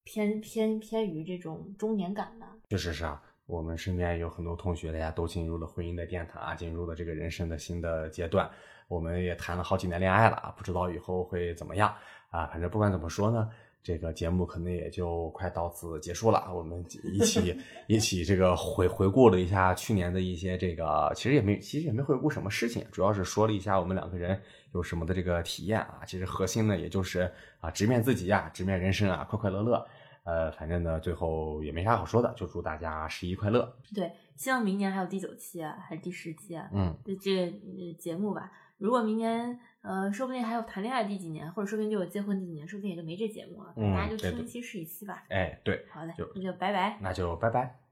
[0.03, 3.21] 偏偏偏于这种中年感吧，确实是啊。
[3.45, 8.49] 我们身边有很多同学，大家都进入了婚姻的殿堂啊，进入了这个人生的新的阶段。
[8.87, 11.93] 我们也谈了好几年恋爱了啊，不知道以后会怎么样
[12.29, 12.45] 啊。
[12.47, 13.49] 反正不管怎么说呢，
[13.81, 16.49] 这个节目可能也就快到此结束了。
[16.53, 24.39] 我们一起 一起这个回回顾了一下去年的一些这个，其实也没其实也没回顾什么事情，主要是说了一下我们两个人
[24.73, 26.01] 有什么的这个体验啊。
[26.05, 27.29] 其实核心呢，也就是
[27.59, 29.85] 啊，直面自己呀，直面人生啊，快快乐乐。
[30.23, 33.77] 呃，反正呢，最后也没啥好说的，就祝大家十一快乐。
[33.93, 36.69] 对，希望明年还有第九期啊，还是第十期啊？
[36.73, 38.51] 嗯，这个节目吧。
[38.77, 43.73] 如果明年，呃，说不定还有谈恋爱第几年，或者说不定就有结婚第几年，说不定也就没这节目了。
[43.75, 45.23] 大家就听一期是一期吧。
[45.29, 46.97] 哎，对，好嘞，就那就拜拜。
[47.01, 47.82] 那就拜拜。